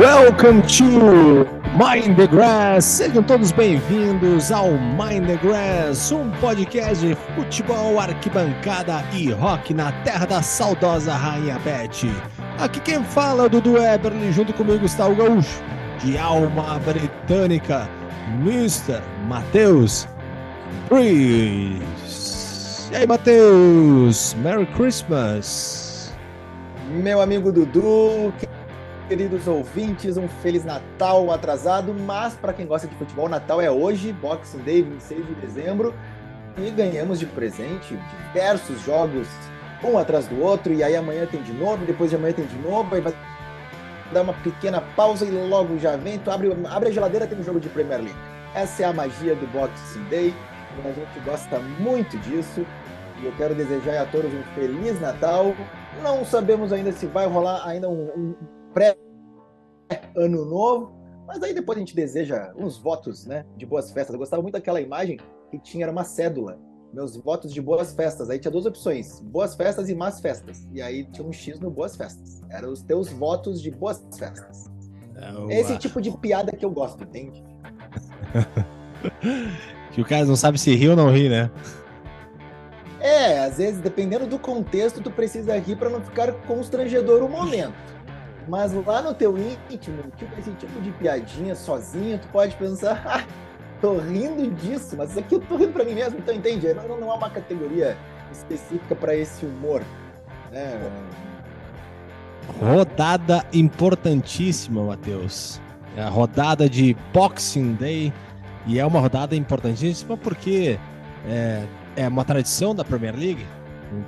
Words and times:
Welcome 0.00 0.62
to 0.78 1.44
Mind 1.76 2.16
the 2.16 2.26
Grass. 2.26 2.86
Sejam 2.86 3.22
todos 3.22 3.52
bem-vindos 3.52 4.50
ao 4.50 4.70
Mind 4.70 5.26
the 5.26 5.36
Grass, 5.46 6.10
um 6.10 6.30
podcast 6.40 7.06
de 7.06 7.14
futebol, 7.36 8.00
arquibancada 8.00 9.04
e 9.12 9.30
rock 9.30 9.74
na 9.74 9.92
terra 10.02 10.24
da 10.24 10.40
saudosa 10.40 11.12
Rainha 11.12 11.58
Beth. 11.58 12.08
Aqui 12.58 12.80
quem 12.80 13.04
fala 13.04 13.42
é 13.42 13.46
o 13.46 13.50
Dudu 13.50 13.76
Eberly, 13.76 14.32
junto 14.32 14.54
comigo 14.54 14.86
está 14.86 15.06
o 15.06 15.14
gaúcho 15.14 15.62
de 16.02 16.16
alma 16.16 16.78
britânica, 16.78 17.86
Mr. 18.40 19.02
Matheus 19.28 20.08
Priest. 20.88 21.80
E 22.90 22.96
aí, 22.96 23.06
Matheus? 23.06 24.34
Merry 24.42 24.64
Christmas! 24.64 26.10
Meu 26.88 27.20
amigo 27.20 27.52
Dudu, 27.52 28.32
queridos 29.10 29.48
ouvintes, 29.48 30.16
um 30.16 30.28
Feliz 30.28 30.64
Natal 30.64 31.32
atrasado, 31.32 31.92
mas 31.92 32.34
para 32.34 32.52
quem 32.52 32.64
gosta 32.64 32.86
de 32.86 32.94
futebol, 32.94 33.28
Natal 33.28 33.60
é 33.60 33.68
hoje, 33.68 34.12
Boxing 34.12 34.58
Day, 34.58 34.82
26 34.82 35.26
de 35.26 35.34
dezembro, 35.34 35.92
e 36.56 36.70
ganhamos 36.70 37.18
de 37.18 37.26
presente 37.26 37.98
diversos 38.28 38.80
jogos, 38.84 39.26
um 39.82 39.98
atrás 39.98 40.28
do 40.28 40.40
outro, 40.40 40.72
e 40.72 40.84
aí 40.84 40.94
amanhã 40.94 41.26
tem 41.26 41.42
de 41.42 41.52
novo, 41.52 41.84
depois 41.84 42.08
de 42.08 42.14
amanhã 42.14 42.34
tem 42.34 42.46
de 42.46 42.56
novo, 42.58 42.94
aí 42.94 43.00
vai 43.00 43.12
dar 44.12 44.22
uma 44.22 44.32
pequena 44.32 44.80
pausa 44.94 45.24
e 45.24 45.30
logo 45.32 45.76
já 45.76 45.96
vem, 45.96 46.16
tu 46.20 46.30
abre, 46.30 46.56
abre 46.70 46.90
a 46.90 46.92
geladeira, 46.92 47.26
tem 47.26 47.36
um 47.36 47.42
jogo 47.42 47.58
de 47.58 47.68
Premier 47.68 47.98
League. 47.98 48.18
Essa 48.54 48.84
é 48.84 48.86
a 48.86 48.92
magia 48.92 49.34
do 49.34 49.46
Boxing 49.48 50.04
Day, 50.04 50.32
a 50.84 50.88
gente 50.92 51.18
gosta 51.24 51.58
muito 51.58 52.16
disso, 52.18 52.64
e 53.20 53.26
eu 53.26 53.32
quero 53.32 53.56
desejar 53.56 54.02
a 54.02 54.06
todos 54.06 54.32
um 54.32 54.42
Feliz 54.54 55.00
Natal. 55.00 55.52
Não 56.00 56.24
sabemos 56.24 56.72
ainda 56.72 56.92
se 56.92 57.06
vai 57.06 57.26
rolar 57.26 57.66
ainda 57.66 57.88
um, 57.88 58.08
um 58.16 58.59
pré-ano 58.72 60.44
novo, 60.44 60.92
mas 61.26 61.42
aí 61.42 61.54
depois 61.54 61.76
a 61.76 61.80
gente 61.80 61.94
deseja 61.94 62.52
uns 62.56 62.78
votos 62.78 63.26
né, 63.26 63.44
de 63.56 63.64
boas 63.64 63.92
festas. 63.92 64.12
Eu 64.14 64.18
gostava 64.18 64.42
muito 64.42 64.54
daquela 64.54 64.80
imagem 64.80 65.18
que 65.50 65.58
tinha 65.58 65.84
era 65.84 65.92
uma 65.92 66.04
cédula. 66.04 66.58
Meus 66.92 67.16
votos 67.16 67.54
de 67.54 67.62
boas 67.62 67.94
festas. 67.94 68.28
Aí 68.30 68.38
tinha 68.38 68.50
duas 68.50 68.66
opções: 68.66 69.20
boas 69.20 69.54
festas 69.54 69.88
e 69.88 69.94
más 69.94 70.20
festas. 70.20 70.68
E 70.72 70.82
aí 70.82 71.04
tinha 71.04 71.26
um 71.26 71.32
X 71.32 71.60
no 71.60 71.70
boas 71.70 71.94
festas. 71.94 72.42
Eram 72.50 72.72
os 72.72 72.82
teus 72.82 73.08
votos 73.10 73.62
de 73.62 73.70
boas 73.70 74.02
festas. 74.18 74.68
É 75.48 75.60
Esse 75.60 75.78
tipo 75.78 76.00
de 76.00 76.10
piada 76.18 76.50
que 76.50 76.64
eu 76.64 76.70
gosto, 76.70 77.04
entende? 77.04 77.44
que 79.92 80.00
o 80.00 80.04
cara 80.04 80.24
não 80.24 80.34
sabe 80.34 80.58
se 80.58 80.74
ri 80.74 80.88
ou 80.88 80.96
não 80.96 81.12
ri, 81.12 81.28
né? 81.28 81.50
É, 83.00 83.38
às 83.40 83.58
vezes, 83.58 83.80
dependendo 83.80 84.26
do 84.26 84.38
contexto, 84.38 85.00
tu 85.00 85.10
precisa 85.10 85.56
rir 85.58 85.76
para 85.76 85.88
não 85.88 86.02
ficar 86.02 86.32
constrangedor 86.46 87.22
o 87.22 87.28
momento. 87.28 87.74
Mas 88.50 88.72
lá 88.84 89.00
no 89.00 89.14
teu 89.14 89.38
íntimo, 89.38 90.02
tipo 90.16 90.36
esse 90.36 90.50
tipo 90.54 90.80
de 90.80 90.90
piadinha 90.90 91.54
sozinho, 91.54 92.18
tu 92.18 92.26
pode 92.32 92.56
pensar, 92.56 93.00
ah, 93.06 93.24
tô 93.80 93.96
rindo 93.98 94.50
disso, 94.56 94.96
mas 94.96 95.10
isso 95.10 95.20
aqui 95.20 95.36
eu 95.36 95.40
tô 95.40 95.56
rindo 95.56 95.72
pra 95.72 95.84
mim 95.84 95.94
mesmo, 95.94 96.18
então 96.18 96.34
entende? 96.34 96.74
Não, 96.74 96.98
não 96.98 97.12
há 97.12 97.14
uma 97.14 97.30
categoria 97.30 97.96
específica 98.32 98.96
para 98.96 99.14
esse 99.14 99.46
humor. 99.46 99.84
Né? 100.50 100.90
Rodada 102.60 103.46
importantíssima, 103.52 104.84
Matheus. 104.84 105.60
É 105.96 106.02
a 106.02 106.08
rodada 106.08 106.68
de 106.68 106.96
Boxing 107.12 107.74
Day. 107.74 108.12
E 108.66 108.80
é 108.80 108.84
uma 108.84 108.98
rodada 108.98 109.36
importantíssima 109.36 110.16
porque 110.16 110.76
é, 111.24 111.64
é 111.94 112.08
uma 112.08 112.24
tradição 112.24 112.74
da 112.74 112.84
Premier 112.84 113.14
League. 113.14 113.46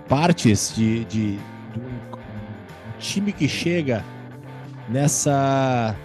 Partes 0.09 0.75
de, 0.75 1.05
de, 1.05 1.37
de 1.37 1.79
um 1.79 2.99
time 2.99 3.33
que 3.33 3.49
chega 3.49 4.05
nessa 4.89 5.97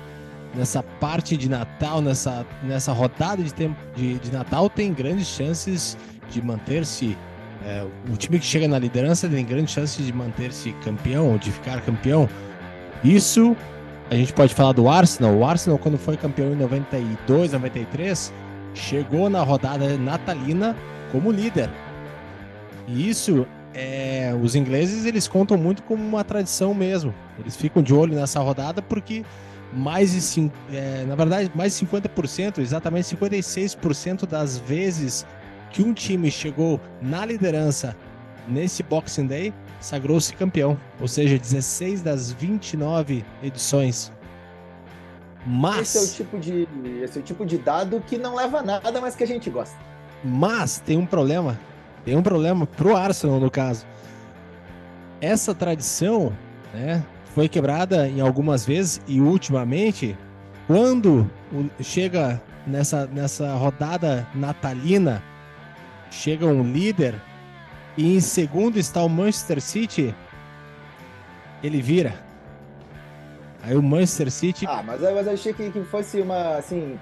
nessa 0.56 0.82
parte 0.82 1.38
de 1.38 1.48
Natal, 1.48 2.02
nessa, 2.02 2.46
nessa 2.64 2.92
rodada 2.92 3.44
de, 3.44 3.54
tempo, 3.54 3.76
de, 3.96 4.18
de 4.18 4.32
Natal, 4.32 4.70
tem 4.70 4.92
grandes 4.94 5.28
chances 5.28 5.98
de 6.32 6.42
manter-se. 6.42 7.18
É, 7.64 7.86
o 8.12 8.18
time 8.18 8.40
que 8.40 8.46
chega 8.46 8.68
na 8.68 8.80
liderança 8.80 9.28
tem 9.28 9.46
grandes 9.46 9.74
chances 9.74 10.06
de 10.06 10.14
manter-se 10.14 10.72
campeão, 10.84 11.38
de 11.38 11.52
ficar 11.52 11.82
campeão. 11.82 12.28
Isso 13.04 13.56
a 14.10 14.16
gente 14.16 14.34
pode 14.34 14.54
falar 14.54 14.72
do 14.72 14.90
Arsenal. 14.90 15.36
O 15.36 15.46
Arsenal, 15.46 15.78
quando 15.78 15.98
foi 15.98 16.16
campeão 16.18 16.54
em 16.54 16.56
92, 16.56 17.52
93, 17.52 18.34
chegou 18.74 19.30
na 19.30 19.44
rodada 19.44 19.98
natalina 19.98 20.76
como 21.12 21.32
líder. 21.32 21.70
E 22.88 23.09
isso 23.09 23.46
é, 23.78 24.36
os 24.42 24.56
ingleses 24.56 25.06
eles 25.06 25.28
contam 25.28 25.56
muito 25.56 25.84
como 25.84 26.04
uma 26.04 26.24
tradição 26.24 26.74
mesmo. 26.74 27.14
Eles 27.38 27.56
ficam 27.56 27.84
de 27.84 27.94
olho 27.94 28.16
nessa 28.16 28.40
rodada 28.40 28.82
porque 28.82 29.24
mais 29.72 30.34
de, 30.34 30.52
é, 30.74 31.06
na 31.06 31.14
verdade, 31.14 31.52
mais 31.54 31.78
de 31.78 31.86
50%, 31.86 32.58
exatamente 32.58 33.16
56% 33.16 34.26
das 34.26 34.58
vezes 34.58 35.28
que 35.70 35.84
um 35.84 35.94
time 35.94 36.32
chegou 36.32 36.82
na 37.00 37.24
liderança 37.24 37.96
nesse 38.48 38.82
Boxing 38.82 39.28
Day, 39.28 39.54
sagrou-se 39.80 40.34
campeão. 40.34 40.76
Ou 41.00 41.08
seja, 41.08 41.38
16 41.38 42.02
das 42.02 42.32
29 42.32 43.24
edições. 43.44 44.12
Mas. 45.46 45.96
Esse 45.96 45.98
é, 45.98 46.02
o 46.02 46.26
tipo 46.26 46.40
de, 46.40 46.68
esse 47.04 47.20
é 47.20 47.22
o 47.22 47.24
tipo 47.24 47.46
de 47.46 47.59
dado 47.59 48.02
que 48.08 48.18
não 48.18 48.34
leva 48.34 48.59
a 48.59 48.64
nada, 48.64 49.00
mas 49.00 49.16
que 49.16 49.24
a 49.24 49.28
gente 49.28 49.52
gosta. 49.52 49.78
Mas 50.24 50.80
tem 50.80 50.98
um 50.98 51.06
problema 51.06 51.59
tem 52.07 52.16
um 52.16 52.23
problema 52.23 52.66
pro 52.66 52.95
Arsenal, 52.95 53.38
no 53.38 53.51
caso. 53.51 53.85
Essa 55.19 55.53
tradição 55.53 56.31
né, 56.73 57.03
foi 57.35 57.50
quebrada 57.50 58.07
em 58.07 58.22
algumas 58.22 58.66
vezes 58.66 59.01
e 59.06 59.19
ultimamente, 59.19 60.17
quando 60.67 61.29
chega 61.81 62.41
nessa, 62.66 63.07
nessa 63.07 63.53
rodada 63.56 64.25
natalina, 64.34 65.22
chega 66.09 66.46
um 66.46 66.63
líder 66.63 67.22
e 67.97 68.16
em 68.16 68.22
segundo 68.22 68.79
está 68.79 69.03
o 69.03 69.09
Manchester 69.09 69.59
City, 69.59 70.16
ele 71.62 71.81
vira. 71.81 72.13
Aí 73.63 73.75
o 73.75 73.84
Manchester 73.84 74.31
City. 74.31 74.66
Ah, 74.66 74.81
mas, 74.81 75.03
eu 75.03 75.34
achei 75.34 75.51
que, 75.51 75.69
que 75.72 75.84
fosse 75.84 76.22
uma 76.22 76.56
assim 76.56 76.97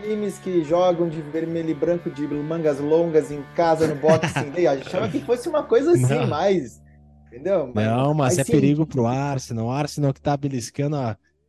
times 0.00 0.38
que 0.38 0.64
jogam 0.64 1.08
de 1.08 1.20
vermelho 1.22 1.70
e 1.70 1.74
branco 1.74 2.10
de 2.10 2.26
mangas 2.26 2.78
longas 2.78 3.30
em 3.30 3.42
casa 3.54 3.86
no 3.86 3.94
boxing 3.96 4.50
day. 4.50 4.66
Achava 4.66 5.08
que 5.08 5.20
fosse 5.20 5.48
uma 5.48 5.62
coisa 5.62 5.92
assim, 5.92 6.14
não. 6.14 6.26
mais. 6.26 6.80
Entendeu? 7.26 7.70
Mas, 7.74 7.86
não, 7.86 8.14
mas, 8.14 8.38
é 8.38 8.44
sim. 8.44 8.52
perigo 8.52 8.86
pro 8.86 9.06
Arsenal. 9.06 9.66
O 9.66 9.70
Arsenal 9.70 10.12
que 10.12 10.20
tá 10.20 10.36
beliscando 10.36 10.96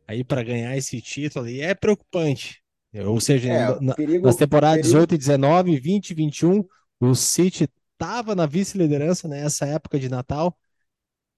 aí 0.06 0.22
para 0.22 0.42
ganhar 0.42 0.76
esse 0.76 1.00
título 1.00 1.48
e 1.48 1.60
é 1.60 1.74
preocupante. 1.74 2.62
Ou 2.94 3.20
seja, 3.20 3.52
é, 3.52 3.80
na, 3.80 3.94
perigo, 3.94 4.26
nas 4.26 4.36
temporadas 4.36 4.86
perigo... 4.86 5.06
18 5.06 5.14
e 5.14 5.18
19, 5.18 5.80
20 5.80 6.10
e 6.10 6.14
21, 6.14 6.64
o 7.00 7.14
City 7.14 7.68
tava 7.96 8.34
na 8.34 8.46
vice-liderança 8.46 9.26
nessa 9.26 9.66
época 9.66 9.98
de 9.98 10.08
Natal 10.08 10.56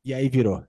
e 0.04 0.12
aí 0.12 0.28
virou. 0.28 0.62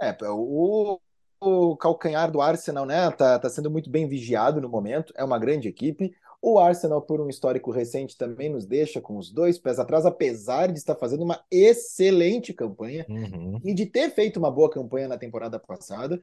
É, 0.00 0.16
o, 0.22 0.98
o 1.40 1.76
calcanhar 1.76 2.30
do 2.30 2.40
Arsenal, 2.40 2.84
né? 2.84 3.10
Tá, 3.10 3.38
tá 3.38 3.48
sendo 3.48 3.70
muito 3.70 3.88
bem 3.88 4.06
vigiado 4.06 4.60
no 4.60 4.68
momento, 4.68 5.12
é 5.16 5.24
uma 5.24 5.38
grande 5.38 5.68
equipe. 5.68 6.14
O 6.42 6.58
Arsenal, 6.58 7.02
por 7.02 7.20
um 7.20 7.28
histórico 7.28 7.70
recente, 7.70 8.16
também 8.16 8.48
nos 8.48 8.66
deixa 8.66 9.00
com 9.00 9.16
os 9.18 9.30
dois 9.30 9.58
pés 9.58 9.78
atrás, 9.78 10.06
apesar 10.06 10.72
de 10.72 10.78
estar 10.78 10.94
fazendo 10.94 11.22
uma 11.22 11.42
excelente 11.50 12.54
campanha 12.54 13.04
uhum. 13.08 13.60
e 13.62 13.74
de 13.74 13.84
ter 13.84 14.10
feito 14.10 14.38
uma 14.38 14.50
boa 14.50 14.70
campanha 14.70 15.06
na 15.08 15.18
temporada 15.18 15.58
passada. 15.58 16.22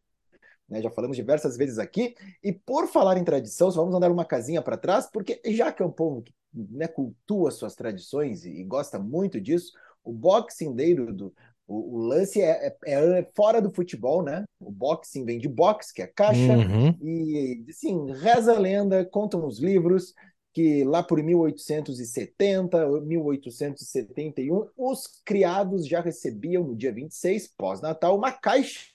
Né, 0.67 0.81
já 0.81 0.89
falamos 0.89 1.15
diversas 1.15 1.55
vezes 1.55 1.79
aqui. 1.79 2.15
E 2.43 2.51
por 2.51 2.87
falar 2.87 3.17
em 3.17 3.23
tradição, 3.23 3.71
vamos 3.71 3.95
andar 3.95 4.11
uma 4.11 4.25
casinha 4.25 4.61
para 4.61 4.75
trás, 4.75 5.07
porque 5.11 5.39
já 5.45 5.71
que 5.71 5.81
é 5.81 5.85
um 5.85 5.91
povo 5.91 6.23
que 6.23 6.33
né, 6.53 6.87
cultua 6.87 7.51
suas 7.51 7.75
tradições 7.75 8.43
e, 8.43 8.49
e, 8.49 8.63
gosta 8.63 8.99
muito 8.99 9.39
disso, 9.39 9.71
o 10.03 10.11
Boxing 10.11 10.73
Day 10.75 10.95
do, 10.95 11.33
o, 11.67 11.97
o 11.97 11.99
lance 11.99 12.41
é, 12.41 12.75
é, 12.85 13.19
é, 13.19 13.29
fora 13.35 13.61
do 13.61 13.73
futebol, 13.73 14.23
né? 14.23 14.45
O 14.59 14.71
boxing 14.71 15.25
vem 15.25 15.37
de 15.37 15.49
box, 15.49 15.91
que 15.91 16.01
é 16.01 16.07
caixa, 16.07 16.53
uhum. 16.53 16.97
e 17.01 17.65
assim, 17.69 18.11
reza 18.13 18.55
a 18.55 18.59
lenda, 18.59 19.05
contam 19.05 19.45
os 19.45 19.59
livros 19.59 20.13
que 20.53 20.83
lá 20.83 21.03
por 21.03 21.21
1870, 21.21 22.87
1871, 23.01 24.67
os 24.75 25.05
criados 25.23 25.87
já 25.87 26.01
recebiam 26.01 26.63
no 26.63 26.75
dia 26.75 26.91
26, 26.91 27.49
pós-natal, 27.55 28.17
uma 28.17 28.31
caixa 28.31 28.87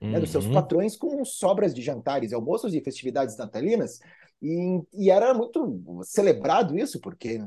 né, 0.00 0.20
dos 0.20 0.30
seus 0.30 0.46
uhum. 0.46 0.52
patrões 0.52 0.96
com 0.96 1.24
sobras 1.24 1.74
de 1.74 1.82
jantares, 1.82 2.32
almoços 2.32 2.74
e 2.74 2.80
festividades 2.80 3.36
natalinas, 3.36 3.98
e, 4.40 4.80
e 4.92 5.10
era 5.10 5.34
muito 5.34 5.80
celebrado 6.04 6.78
isso, 6.78 7.00
porque 7.00 7.40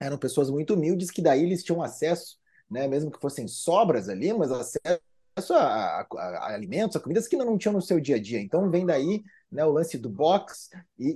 eram 0.00 0.16
pessoas 0.16 0.48
muito 0.50 0.72
humildes 0.72 1.10
que 1.10 1.20
daí 1.20 1.42
eles 1.42 1.62
tinham 1.62 1.82
acesso 1.82 2.38
né, 2.70 2.86
mesmo 2.86 3.10
que 3.10 3.20
fossem 3.20 3.46
sobras 3.48 4.08
ali, 4.08 4.32
mas 4.32 4.50
acesso 4.50 5.54
a, 5.54 6.00
a, 6.00 6.06
a, 6.16 6.54
alimentos, 6.54 6.96
a 6.96 7.00
comidas 7.00 7.28
que 7.28 7.36
não, 7.36 7.46
não 7.46 7.58
tinham 7.58 7.72
no 7.72 7.82
seu 7.82 8.00
dia 8.00 8.16
a 8.16 8.20
dia. 8.20 8.40
Então 8.40 8.70
vem 8.70 8.84
daí 8.84 9.22
né, 9.50 9.64
o 9.64 9.72
lance 9.72 9.96
do 9.96 10.08
box 10.08 10.68
e, 10.98 11.08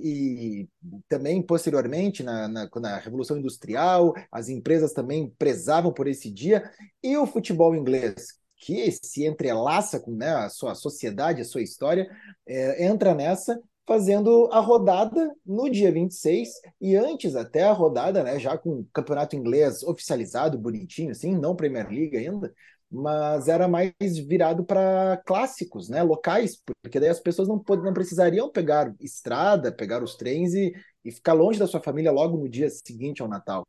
e 0.61 0.69
também 1.07 1.41
posteriormente 1.41 2.23
na, 2.23 2.47
na, 2.47 2.69
na, 2.75 2.97
Revolução 2.97 3.37
Industrial 3.37 4.13
as 4.31 4.49
empresas 4.49 4.93
também 4.93 5.29
prezavam 5.37 5.93
por 5.93 6.07
esse 6.07 6.31
dia 6.31 6.69
e 7.01 7.15
o 7.17 7.27
futebol 7.27 7.75
inglês 7.75 8.39
que 8.57 8.89
se 8.91 9.25
entrelaça 9.25 9.99
com 9.99 10.11
né, 10.11 10.29
a 10.29 10.49
sua 10.49 10.73
sociedade, 10.73 11.41
a 11.41 11.45
sua 11.45 11.61
história, 11.61 12.09
é, 12.47 12.85
entra 12.85 13.13
nessa 13.13 13.61
fazendo 13.85 14.49
a 14.51 14.59
rodada 14.59 15.33
no 15.45 15.69
dia 15.69 15.91
26 15.91 16.49
e 16.79 16.95
antes 16.95 17.35
até 17.35 17.63
a 17.63 17.73
rodada, 17.73 18.23
né, 18.23 18.39
já 18.39 18.57
com 18.57 18.79
o 18.79 18.87
campeonato 18.93 19.35
inglês 19.35 19.83
oficializado, 19.83 20.57
bonitinho 20.57 21.11
assim, 21.11 21.35
não 21.37 21.55
Premier 21.55 21.89
League 21.89 22.15
ainda, 22.17 22.53
mas 22.89 23.47
era 23.47 23.67
mais 23.67 23.93
virado 24.27 24.63
para 24.63 25.17
clássicos, 25.25 25.89
né, 25.89 26.03
locais, 26.03 26.61
porque 26.81 26.99
daí 26.99 27.09
as 27.09 27.19
pessoas 27.19 27.47
não, 27.47 27.61
não 27.67 27.93
precisariam 27.93 28.49
pegar 28.49 28.93
estrada, 28.99 29.71
pegar 29.71 30.03
os 30.03 30.15
trens 30.15 30.53
e, 30.53 30.73
e 31.03 31.11
ficar 31.11 31.33
longe 31.33 31.59
da 31.59 31.67
sua 31.67 31.81
família 31.81 32.11
logo 32.11 32.37
no 32.37 32.47
dia 32.47 32.69
seguinte 32.69 33.21
ao 33.21 33.27
Natal. 33.27 33.65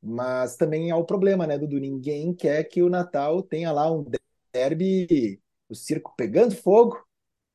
Mas 0.00 0.56
também 0.56 0.90
há 0.90 0.96
o 0.96 1.04
problema, 1.04 1.46
né, 1.46 1.58
Dudu? 1.58 1.78
Ninguém 1.78 2.32
quer 2.32 2.62
que 2.64 2.82
o 2.82 2.88
Natal 2.88 3.42
tenha 3.42 3.72
lá 3.72 3.90
um 3.92 4.04
derby, 4.52 5.40
o 5.68 5.74
circo 5.74 6.14
pegando 6.16 6.54
fogo, 6.54 6.98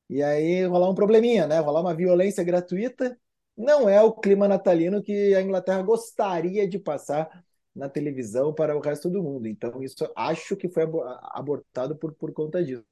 e 0.10 0.22
aí 0.22 0.66
rolar 0.66 0.90
um 0.90 0.96
probleminha, 0.96 1.48
né? 1.48 1.60
Rolar 1.60 1.82
uma 1.82 1.96
violência 1.96 2.44
gratuita. 2.44 3.18
Não 3.56 3.88
é 3.88 4.02
o 4.02 4.12
clima 4.12 4.48
natalino 4.48 5.02
que 5.02 5.34
a 5.36 5.42
Inglaterra 5.42 5.82
gostaria 5.82 6.68
de 6.68 6.80
passar 6.80 7.44
na 7.76 7.90
televisão 7.90 8.54
para 8.54 8.76
o 8.76 8.80
resto 8.80 9.10
do 9.10 9.24
mundo. 9.24 9.48
Então, 9.48 9.82
isso 9.84 10.10
acho 10.16 10.56
que 10.56 10.70
foi 10.70 10.84
abortado 11.32 11.96
por, 11.96 12.14
por 12.14 12.32
conta 12.32 12.64
disso. 12.64 12.86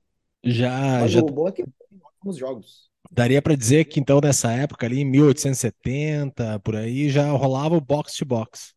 Já, 0.44 1.00
Mas 1.02 1.12
já... 1.12 1.22
o 1.22 1.25
bom 1.25 1.48
é 1.48 1.52
que 1.52 1.63
tem 1.63 2.02
ótimos 2.04 2.38
jogos. 2.38 2.90
Daria 3.12 3.42
para 3.42 3.56
dizer 3.56 3.86
que 3.86 4.00
então 4.00 4.19
nessa 4.22 4.52
época 4.52 4.86
ali, 4.86 5.02
em 5.02 5.06
1870, 5.06 6.60
por 6.60 6.75
aí, 6.75 7.10
já 7.10 7.30
rolava 7.31 7.75
o 7.75 7.81
box 7.81 8.16
to 8.18 8.25
box. 8.25 8.74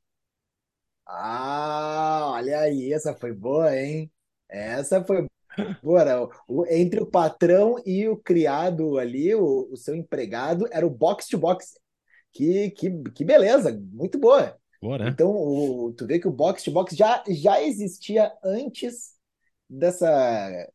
Ah, 1.06 2.30
olha 2.32 2.60
aí, 2.60 2.92
essa 2.92 3.14
foi 3.14 3.32
boa, 3.32 3.74
hein? 3.76 4.10
Essa 4.48 5.04
foi 5.04 5.26
boa. 5.82 6.30
O, 6.48 6.66
entre 6.66 7.00
o 7.00 7.06
patrão 7.06 7.76
e 7.84 8.08
o 8.08 8.16
criado 8.16 8.98
ali, 8.98 9.34
o, 9.34 9.68
o 9.70 9.76
seu 9.76 9.94
empregado, 9.94 10.66
era 10.70 10.86
o 10.86 10.90
box 10.90 11.28
to 11.28 11.38
box. 11.38 11.78
Que, 12.32 12.70
que, 12.70 12.90
que 13.14 13.24
beleza, 13.24 13.80
muito 13.92 14.18
boa. 14.18 14.56
Boa, 14.82 14.98
né? 14.98 15.08
Então, 15.08 15.30
o, 15.30 15.92
tu 15.96 16.06
vê 16.06 16.18
que 16.18 16.28
o 16.28 16.32
box 16.32 16.64
to 16.64 16.70
box 16.70 16.96
já, 16.96 17.22
já 17.28 17.62
existia 17.62 18.32
antes 18.44 19.12
dessa, 19.68 20.68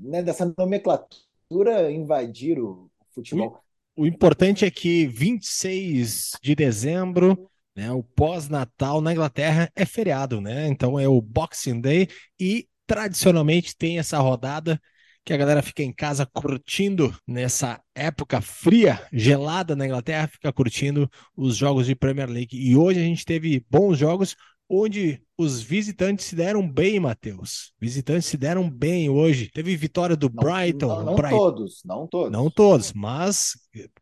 né, 0.00 0.22
dessa 0.22 0.52
nomenclatura 0.56 1.90
invadir 1.90 2.60
o 2.60 2.90
futebol. 3.10 3.60
O, 3.96 4.02
o 4.02 4.06
importante 4.06 4.64
é 4.64 4.70
que 4.70 5.06
26 5.06 6.32
de 6.42 6.54
dezembro 6.54 7.50
né? 7.74 7.90
O 7.90 8.02
pós-natal 8.02 9.00
na 9.00 9.12
Inglaterra 9.12 9.70
é 9.74 9.84
feriado, 9.84 10.40
né? 10.40 10.68
Então 10.68 10.98
é 10.98 11.08
o 11.08 11.20
Boxing 11.20 11.80
Day 11.80 12.08
e 12.38 12.68
tradicionalmente 12.86 13.76
tem 13.76 13.98
essa 13.98 14.18
rodada 14.18 14.80
que 15.24 15.32
a 15.32 15.36
galera 15.36 15.62
fica 15.62 15.82
em 15.82 15.92
casa 15.92 16.26
curtindo 16.26 17.14
nessa 17.26 17.80
época 17.94 18.40
fria, 18.40 19.06
gelada 19.12 19.76
na 19.76 19.86
Inglaterra, 19.86 20.26
fica 20.26 20.52
curtindo 20.52 21.08
os 21.36 21.56
jogos 21.56 21.86
de 21.86 21.94
Premier 21.94 22.28
League. 22.28 22.56
E 22.56 22.76
hoje 22.76 22.98
a 22.98 23.04
gente 23.04 23.24
teve 23.24 23.64
bons 23.70 23.98
jogos 23.98 24.36
onde 24.68 25.22
os 25.36 25.60
visitantes 25.60 26.24
se 26.24 26.34
deram 26.34 26.66
bem, 26.66 26.98
Matheus. 26.98 27.72
Visitantes 27.78 28.26
se 28.26 28.36
deram 28.36 28.70
bem 28.70 29.10
hoje. 29.10 29.50
Teve 29.52 29.76
vitória 29.76 30.16
do 30.16 30.30
não, 30.32 30.42
Brighton. 30.42 30.88
Não, 30.88 31.04
não 31.04 31.14
Brighton. 31.14 31.36
todos, 31.36 31.82
não 31.84 32.06
todos. 32.06 32.32
Não 32.32 32.50
todos, 32.50 32.92
mas 32.92 33.52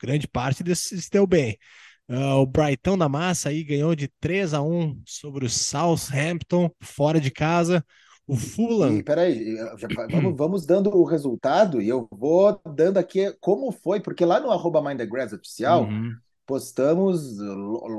grande 0.00 0.28
parte 0.28 0.62
desses 0.62 1.04
se 1.04 1.10
deu 1.10 1.26
bem. 1.26 1.58
Uh, 2.08 2.40
o 2.40 2.46
Brighton 2.46 2.96
da 2.96 3.08
Massa 3.08 3.50
aí 3.50 3.62
ganhou 3.62 3.94
de 3.94 4.08
3 4.20 4.54
a 4.54 4.62
1 4.62 5.02
sobre 5.04 5.44
o 5.44 5.50
Southampton, 5.50 6.70
fora 6.80 7.20
de 7.20 7.30
casa. 7.30 7.84
O 8.30 8.36
Fulham. 8.36 8.98
E, 8.98 9.02
peraí, 9.02 9.56
vamos, 10.08 10.36
vamos 10.36 10.66
dando 10.66 10.96
o 10.96 11.02
resultado 11.02 11.82
e 11.82 11.88
eu 11.88 12.06
vou 12.12 12.60
dando 12.64 12.98
aqui 12.98 13.34
como 13.40 13.72
foi, 13.72 13.98
porque 13.98 14.24
lá 14.24 14.38
no 14.38 14.52
arroba 14.52 14.80
Mind 14.80 14.98
the 14.98 15.06
Grass 15.06 15.32
oficial 15.32 15.82
uhum. 15.82 16.14
postamos 16.46 17.36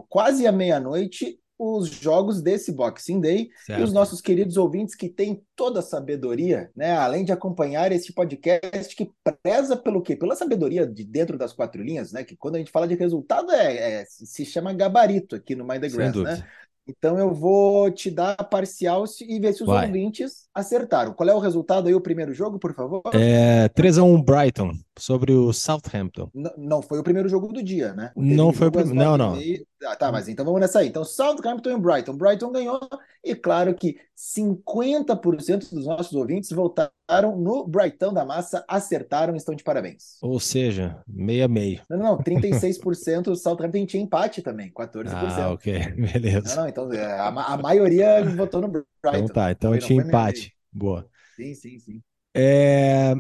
quase 0.08 0.48
à 0.48 0.52
meia-noite 0.54 1.38
os 1.64 1.90
jogos 1.90 2.42
desse 2.42 2.72
Boxing 2.72 3.22
Day 3.22 3.52
certo. 3.68 3.80
e 3.80 3.84
os 3.84 3.94
nossos 3.94 4.20
queridos 4.20 4.58
ouvintes 4.58 4.96
que 4.96 5.08
têm 5.08 5.44
toda 5.56 5.80
a 5.80 5.84
sabedoria, 5.84 6.72
né? 6.76 6.98
Além 6.98 7.24
de 7.24 7.32
acompanhar 7.32 7.92
esse 7.92 8.12
podcast 8.14 8.96
que 8.96 9.12
preza 9.44 9.78
pelo 9.78 10.02
quê? 10.02 10.16
Pela 10.16 10.36
sabedoria 10.36 10.88
de 10.88 11.04
dentro 11.04 11.38
das 11.38 11.54
quatro 11.54 11.84
linhas, 11.84 12.12
né? 12.12 12.24
Que 12.24 12.36
quando 12.36 12.56
a 12.56 12.58
gente 12.58 12.72
fala 12.72 12.88
de 12.88 12.96
resultado 12.96 13.52
é, 13.52 14.02
é 14.02 14.06
se 14.06 14.44
chama 14.44 14.74
gabarito 14.74 15.36
aqui 15.36 15.56
no 15.56 15.64
Mind 15.64 15.82
the 15.82 15.90
Grass, 15.90 16.16
né? 16.16 16.44
Então 16.88 17.18
eu 17.18 17.34
vou 17.34 17.92
te 17.92 18.10
dar 18.10 18.36
a 18.38 18.44
parcial 18.44 19.06
e 19.22 19.40
ver 19.40 19.54
se 19.54 19.64
os 19.64 19.68
Vai. 19.68 19.86
ouvintes 19.86 20.48
acertaram. 20.54 21.14
Qual 21.14 21.30
é 21.30 21.34
o 21.34 21.40
resultado 21.40 21.88
aí, 21.88 21.94
o 21.94 22.02
primeiro 22.02 22.34
jogo, 22.34 22.60
por 22.60 22.74
favor? 22.74 23.02
É 23.14 23.70
3x1 23.70 24.24
Brighton 24.24 24.74
sobre 24.98 25.32
o 25.32 25.54
Southampton. 25.54 26.30
N 26.34 26.50
não 26.58 26.82
foi 26.82 27.00
o 27.00 27.04
primeiro 27.04 27.30
jogo 27.30 27.54
do 27.54 27.64
dia, 27.64 27.94
né? 27.94 28.12
Não 28.16 28.52
foi 28.52 28.68
o 28.68 28.72
primeiro. 28.72 29.00
Não, 29.00 29.18
não. 29.18 29.38
Ah, 29.84 29.96
tá, 29.96 30.12
mas 30.12 30.28
então 30.28 30.46
vamos 30.46 30.62
nessa 30.62 30.80
aí. 30.80 30.88
Então, 30.88 31.04
Southampton 31.04 31.72
e 31.72 31.80
Brighton. 31.80 32.16
Brighton 32.16 32.52
ganhou, 32.52 32.80
e 33.24 33.36
claro 33.36 33.74
que 33.74 33.98
50% 34.16 35.70
dos 35.74 35.86
nossos 35.86 36.14
ouvintes 36.14 36.52
votaram 36.52 37.36
no 37.38 37.66
Brighton 37.66 38.14
da 38.14 38.24
massa, 38.24 38.64
acertaram, 38.68 39.36
estão 39.36 39.56
de 39.56 39.64
parabéns. 39.64 40.18
Ou 40.22 40.40
seja, 40.40 41.02
meia 41.08 41.48
meio. 41.48 41.82
Não, 41.90 41.98
não, 41.98 42.18
36% 42.18 43.28
o 43.28 43.36
Southampton 43.36 43.86
tinha 43.86 44.04
empate 44.04 44.42
também, 44.42 44.72
14%. 44.72 45.42
Ah, 45.42 45.52
ok, 45.52 45.80
beleza. 46.14 46.56
Não, 46.56 46.64
não, 46.64 46.70
então 46.70 46.94
é, 46.94 47.06
a, 47.06 47.28
a 47.28 47.58
maioria 47.58 48.24
votou 48.24 48.62
no 48.62 48.68
Brighton. 48.68 48.88
Então 49.04 49.28
tá, 49.28 49.52
então 49.52 49.78
tinha 49.80 50.02
empate. 50.02 50.56
Boa. 50.72 51.08
Sim, 51.36 51.56
sim, 51.56 51.80
sim. 51.80 52.04
É, 52.34 53.14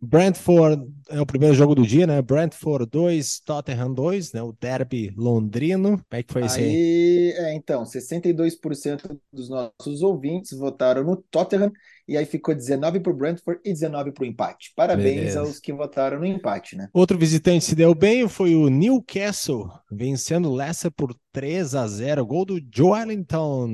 Brentford 0.00 0.82
é 1.08 1.20
o 1.20 1.26
primeiro 1.26 1.54
jogo 1.54 1.74
do 1.74 1.86
dia, 1.86 2.06
né? 2.06 2.20
Brentford 2.20 2.86
2, 2.90 3.40
Tottenham 3.40 3.92
2, 3.92 4.32
né? 4.32 4.42
O 4.42 4.52
derby 4.52 5.12
londrino. 5.16 5.90
Como 5.90 6.04
é 6.10 6.22
que 6.22 6.32
foi 6.32 6.44
isso 6.44 6.58
aí? 6.58 7.32
É, 7.36 7.54
então, 7.54 7.84
62% 7.84 9.18
dos 9.32 9.48
nossos 9.48 10.02
ouvintes 10.02 10.56
votaram 10.58 11.04
no 11.04 11.16
Tottenham 11.16 11.72
e 12.08 12.16
aí 12.16 12.24
ficou 12.24 12.54
19 12.54 13.00
para 13.00 13.12
o 13.12 13.16
Brentford 13.16 13.60
e 13.64 13.72
19 13.72 14.12
para 14.12 14.22
o 14.22 14.26
empate. 14.26 14.72
Parabéns 14.76 15.16
Beleza. 15.16 15.40
aos 15.40 15.58
que 15.58 15.72
votaram 15.72 16.20
no 16.20 16.26
empate, 16.26 16.76
né? 16.76 16.88
Outro 16.92 17.18
visitante 17.18 17.64
se 17.64 17.74
deu 17.74 17.94
bem 17.94 18.28
foi 18.28 18.54
o 18.54 18.68
Newcastle, 18.68 19.68
vencendo 19.90 20.50
o 20.50 20.54
Leicester 20.54 20.90
por 20.90 21.14
3 21.36 21.74
a 21.74 21.86
0. 21.86 22.24
Gol 22.24 22.46
do 22.46 22.58
Joe 22.74 22.98
Arlington, 22.98 23.68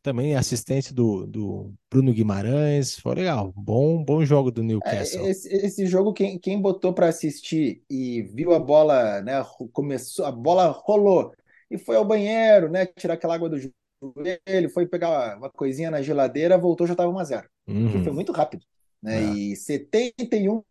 também 0.00 0.36
assistência 0.36 0.94
do, 0.94 1.26
do 1.26 1.74
Bruno 1.90 2.12
Guimarães. 2.12 2.96
Foi 3.00 3.16
legal. 3.16 3.52
Bom, 3.56 4.04
bom 4.04 4.24
jogo 4.24 4.52
do 4.52 4.62
Newcastle. 4.62 5.26
É, 5.26 5.30
esse, 5.30 5.48
esse, 5.52 5.84
jogo, 5.88 6.12
quem, 6.12 6.38
quem 6.38 6.62
botou 6.62 6.92
para 6.92 7.08
assistir 7.08 7.82
e 7.90 8.22
viu 8.22 8.54
a 8.54 8.60
bola, 8.60 9.20
né? 9.22 9.44
Começou, 9.72 10.26
a 10.26 10.30
bola 10.30 10.68
rolou 10.68 11.32
e 11.68 11.76
foi 11.76 11.96
ao 11.96 12.04
banheiro, 12.04 12.70
né? 12.70 12.86
Tirar 12.86 13.14
aquela 13.14 13.34
água 13.34 13.48
do 13.48 13.58
ele 14.46 14.68
foi 14.68 14.86
pegar 14.86 15.36
uma 15.38 15.50
coisinha 15.50 15.90
na 15.90 16.00
geladeira, 16.00 16.56
voltou, 16.56 16.86
já 16.86 16.92
estava 16.92 17.10
1 17.10 17.18
a 17.18 17.24
0 17.24 17.48
uhum. 17.66 18.04
Foi 18.04 18.12
muito 18.12 18.30
rápido. 18.30 18.64
Né? 19.02 19.24
É. 19.24 19.34
E 19.34 19.52
71% 19.54 20.62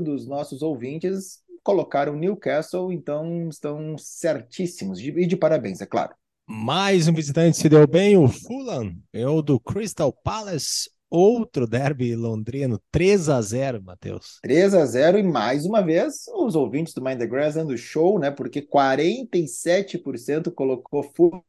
dos 0.00 0.26
nossos 0.26 0.60
ouvintes 0.60 1.41
colocaram 1.62 2.16
Newcastle, 2.16 2.92
então 2.92 3.48
estão 3.48 3.96
certíssimos. 3.98 5.00
E 5.00 5.26
de 5.26 5.36
parabéns, 5.36 5.80
é 5.80 5.86
claro. 5.86 6.14
Mais 6.46 7.08
um 7.08 7.14
visitante 7.14 7.56
se 7.56 7.68
deu 7.68 7.86
bem, 7.86 8.16
o 8.16 8.28
Fulham, 8.28 8.94
é 9.12 9.26
o 9.26 9.40
do 9.40 9.60
Crystal 9.60 10.12
Palace, 10.12 10.90
outro 11.08 11.66
derby 11.66 12.16
londrino, 12.16 12.80
3 12.90 13.28
a 13.28 13.40
0 13.40 13.82
Matheus. 13.82 14.38
3 14.42 14.74
a 14.74 14.84
0 14.84 15.18
e 15.18 15.22
mais 15.22 15.64
uma 15.64 15.82
vez 15.82 16.24
os 16.34 16.56
ouvintes 16.56 16.94
do 16.94 17.02
Mind 17.02 17.18
the 17.18 17.26
Grass 17.26 17.54
dando 17.54 17.76
show, 17.76 18.18
né? 18.18 18.30
Porque 18.30 18.60
47% 18.60 20.50
colocou 20.52 21.02
Fulham. 21.02 21.42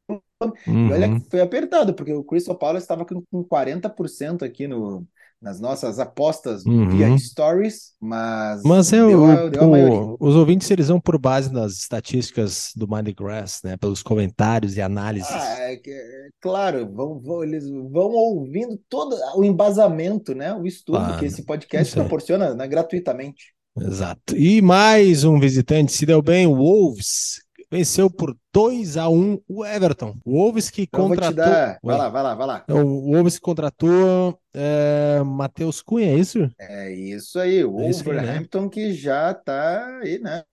Uhum. 0.67 0.89
E 0.89 0.93
olha 0.93 1.19
que 1.19 1.29
foi 1.29 1.39
apertado, 1.41 1.93
porque 1.93 2.13
o 2.13 2.23
Crystal 2.23 2.57
Palace 2.57 2.83
estava 2.83 3.05
com 3.05 3.23
40% 3.45 4.43
aqui 4.43 4.67
no, 4.67 5.07
nas 5.43 5.59
nossas 5.59 5.99
apostas 5.99 6.65
uhum. 6.65 6.89
via 6.89 7.17
stories, 7.17 7.91
mas, 7.99 8.63
mas 8.63 8.93
é 8.93 9.03
o, 9.03 9.49
deu 9.49 9.63
o, 9.63 10.17
os 10.17 10.35
ouvintes 10.35 10.71
eles 10.71 10.87
vão 10.87 11.01
por 11.01 11.19
base 11.19 11.51
nas 11.51 11.73
estatísticas 11.73 12.71
do 12.73 12.87
Mindgrass, 12.87 13.59
né, 13.61 13.75
pelos 13.75 14.01
comentários 14.01 14.77
e 14.77 14.81
análises. 14.81 15.29
Ah, 15.29 15.59
é, 15.59 15.73
é, 15.73 16.29
claro, 16.39 16.89
vão, 16.89 17.19
vão, 17.19 17.43
eles 17.43 17.69
vão 17.69 18.09
ouvindo 18.11 18.79
todo 18.87 19.17
o 19.35 19.43
embasamento, 19.43 20.33
né, 20.33 20.53
o 20.53 20.65
estudo 20.65 20.99
ah, 20.99 21.17
que 21.19 21.25
esse 21.25 21.43
podcast 21.43 21.93
proporciona 21.93 22.55
né, 22.55 22.65
gratuitamente. 22.65 23.53
Exato. 23.77 24.37
E 24.37 24.61
mais 24.61 25.25
um 25.25 25.39
visitante 25.39 25.91
se 25.91 26.05
deu 26.05 26.21
bem, 26.21 26.47
o 26.47 26.55
Wolves 26.55 27.41
venceu 27.73 28.07
por 28.09 28.37
2 28.53 28.97
a 28.97 29.09
1 29.09 29.39
o 29.47 29.65
Everton. 29.65 30.15
O 30.23 30.37
Wolves 30.37 30.69
que 30.69 30.83
Então, 30.83 31.07
contratou. 31.07 31.33
dar. 31.33 31.79
Vai 31.81 31.97
lá, 31.97 32.09
vai 32.09 32.23
lá, 32.23 32.35
vai 32.35 32.47
lá. 32.47 32.65
O 32.69 33.11
Wolves 33.11 33.35
que 33.35 33.41
contratou 33.41 34.39
é, 34.53 35.23
Matheus 35.25 35.81
Cunha, 35.81 36.11
é 36.11 36.15
isso? 36.15 36.47
É 36.59 36.93
isso 36.93 37.39
aí, 37.39 37.65
o 37.65 37.79
É 37.79 37.87
né? 37.87 37.91
Wolverhampton 37.91 38.69
que 38.69 38.93
já 38.93 39.33
tá 39.33 39.99
aí, 40.03 40.19
né? 40.19 40.43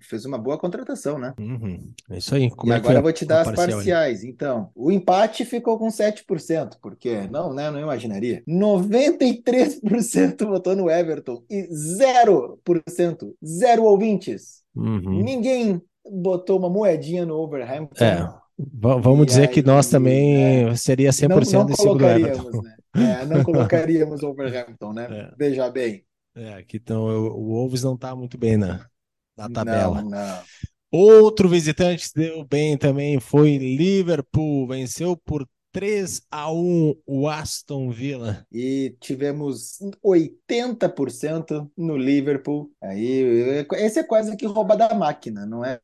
Fez 0.00 0.24
uma 0.24 0.36
boa 0.36 0.58
contratação, 0.58 1.16
né? 1.16 1.32
Uhum. 1.38 1.92
É 2.10 2.18
isso 2.18 2.34
aí. 2.34 2.50
Como 2.50 2.72
e 2.72 2.74
é 2.74 2.76
agora 2.76 2.98
eu 2.98 3.02
vou 3.02 3.12
te 3.12 3.24
dar 3.24 3.42
as 3.42 3.54
parciais. 3.54 4.24
Então, 4.24 4.70
o 4.74 4.90
empate 4.90 5.44
ficou 5.44 5.78
com 5.78 5.86
7%, 5.86 6.78
porque 6.82 7.28
não, 7.28 7.54
né? 7.54 7.70
Não 7.70 7.78
imaginaria. 7.78 8.42
93% 8.48 10.44
votou 10.44 10.74
no 10.74 10.90
Everton 10.90 11.44
e 11.48 11.68
0%, 11.70 13.32
zero 13.44 13.84
ouvintes. 13.84 14.64
Uhum. 14.74 15.22
Ninguém 15.22 15.80
botou 16.04 16.58
uma 16.58 16.70
moedinha 16.70 17.26
no 17.26 17.36
Wolverhampton. 17.36 18.04
É, 18.04 18.28
va- 18.58 18.96
vamos 18.96 19.26
E 19.26 19.26
dizer 19.26 19.48
que 19.48 19.62
aí, 19.62 19.62
nós 19.62 19.88
também 19.88 20.68
é, 20.68 20.76
seria 20.76 21.12
Não, 21.18 21.42
100% 21.42 21.44
não 21.44 21.70
em 21.70 21.74
cima 21.76 21.96
do 21.98 22.08
Everton. 22.08 22.44
colocaríamos, 22.44 22.62
né? 22.62 22.76
É, 22.96 23.26
não 23.26 23.42
colocaríamos 23.42 24.22
o 24.22 24.26
Wolverhampton, 24.28 24.92
né? 24.92 25.10
É. 25.10 25.34
Veja 25.36 25.70
bem. 25.70 26.06
É, 26.36 26.62
que 26.64 26.76
então 26.78 27.04
o 27.06 27.44
Wolves 27.46 27.82
não 27.84 27.96
tá 27.96 28.14
muito 28.16 28.36
bem 28.36 28.56
na, 28.56 28.88
na 29.36 29.48
tabela. 29.48 30.02
Não, 30.02 30.10
não. 30.10 30.44
Outro 30.90 31.48
visitante 31.48 32.08
que 32.08 32.14
deu 32.20 32.44
bem 32.44 32.78
também 32.78 33.20
foi 33.20 33.56
Liverpool, 33.58 34.66
venceu 34.68 35.16
por 35.16 35.46
3 35.74 36.22
a 36.30 36.52
1 36.52 36.94
o 37.04 37.28
Aston 37.28 37.90
Villa. 37.90 38.46
E 38.52 38.96
tivemos 39.00 39.78
80% 40.04 41.68
no 41.76 41.96
Liverpool. 41.96 42.70
Aí, 42.80 43.64
esse 43.74 43.98
é 43.98 44.04
quase 44.04 44.36
que 44.36 44.46
rouba 44.46 44.76
da 44.76 44.94
máquina, 44.94 45.44
não 45.44 45.64
é 45.64 45.80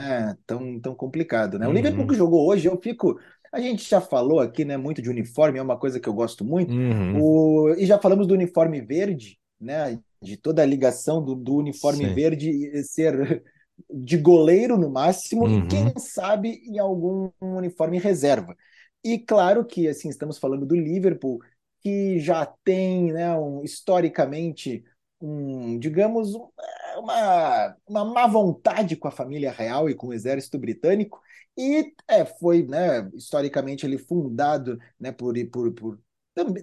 tão, 0.47 0.78
tão 0.80 0.94
complicado, 0.94 1.59
né? 1.59 1.66
O 1.66 1.70
Uhum. 1.70 1.75
Liverpool 1.75 2.06
que 2.06 2.14
jogou 2.14 2.47
hoje, 2.49 2.68
eu 2.68 2.80
fico. 2.80 3.18
A 3.52 3.61
gente 3.61 3.88
já 3.88 4.00
falou 4.00 4.38
aqui, 4.38 4.64
né, 4.64 4.76
muito 4.76 5.02
de 5.02 5.11
uniforme, 5.11 5.59
é 5.59 5.62
uma 5.62 5.76
coisa 5.76 5.99
que 5.99 6.09
eu 6.09 6.14
gosto 6.14 6.44
muito. 6.44 6.73
Uhum. 6.73 7.20
O, 7.20 7.75
e 7.76 7.85
já 7.85 7.99
falamos 7.99 8.28
do 8.28 8.35
uniforme 8.35 8.80
verde, 8.80 9.38
né? 9.61 9.99
De 10.23 10.37
toda 10.37 10.62
a 10.62 10.66
ligação 10.66 11.20
do, 11.25 11.35
do 11.35 11.56
uniforme 11.56 12.04
Sim. 12.06 12.14
verde 12.14 12.85
ser 12.85 13.42
de 13.92 14.16
goleiro 14.18 14.76
no 14.76 14.88
máximo, 14.90 15.47
Uhum. 15.47 15.59
e 15.64 15.66
quem 15.66 15.92
sabe 15.99 16.62
em 16.64 16.78
algum 16.78 17.30
uniforme 17.40 17.99
reserva. 17.99 18.54
E 19.02 19.19
claro 19.19 19.64
que 19.64 19.88
assim 19.88 20.09
estamos 20.09 20.38
falando 20.38 20.66
do 20.66 20.75
Liverpool, 20.76 21.40
que 21.80 22.19
já 22.21 22.45
tem, 22.64 23.12
né, 23.12 23.33
um, 23.38 23.62
historicamente, 23.64 24.85
um, 25.21 25.78
digamos, 25.78 26.35
um- 26.35 26.49
uma, 26.99 27.76
uma 27.87 28.04
má 28.04 28.26
vontade 28.26 28.97
com 28.97 29.09
a 29.09 29.11
família 29.11 29.50
real 29.52 29.88
e 29.88 29.95
com 29.95 30.09
o 30.09 30.12
exército 30.12 30.59
britânico, 30.59 31.21
e 31.57 31.95
é, 32.09 32.25
foi, 32.26 32.62
né, 32.66 33.09
historicamente 33.14 33.87
ele 33.87 33.97
fundado, 33.99 34.78
né, 34.99 35.11
por, 35.12 35.35
por, 35.50 35.73
por 35.73 35.99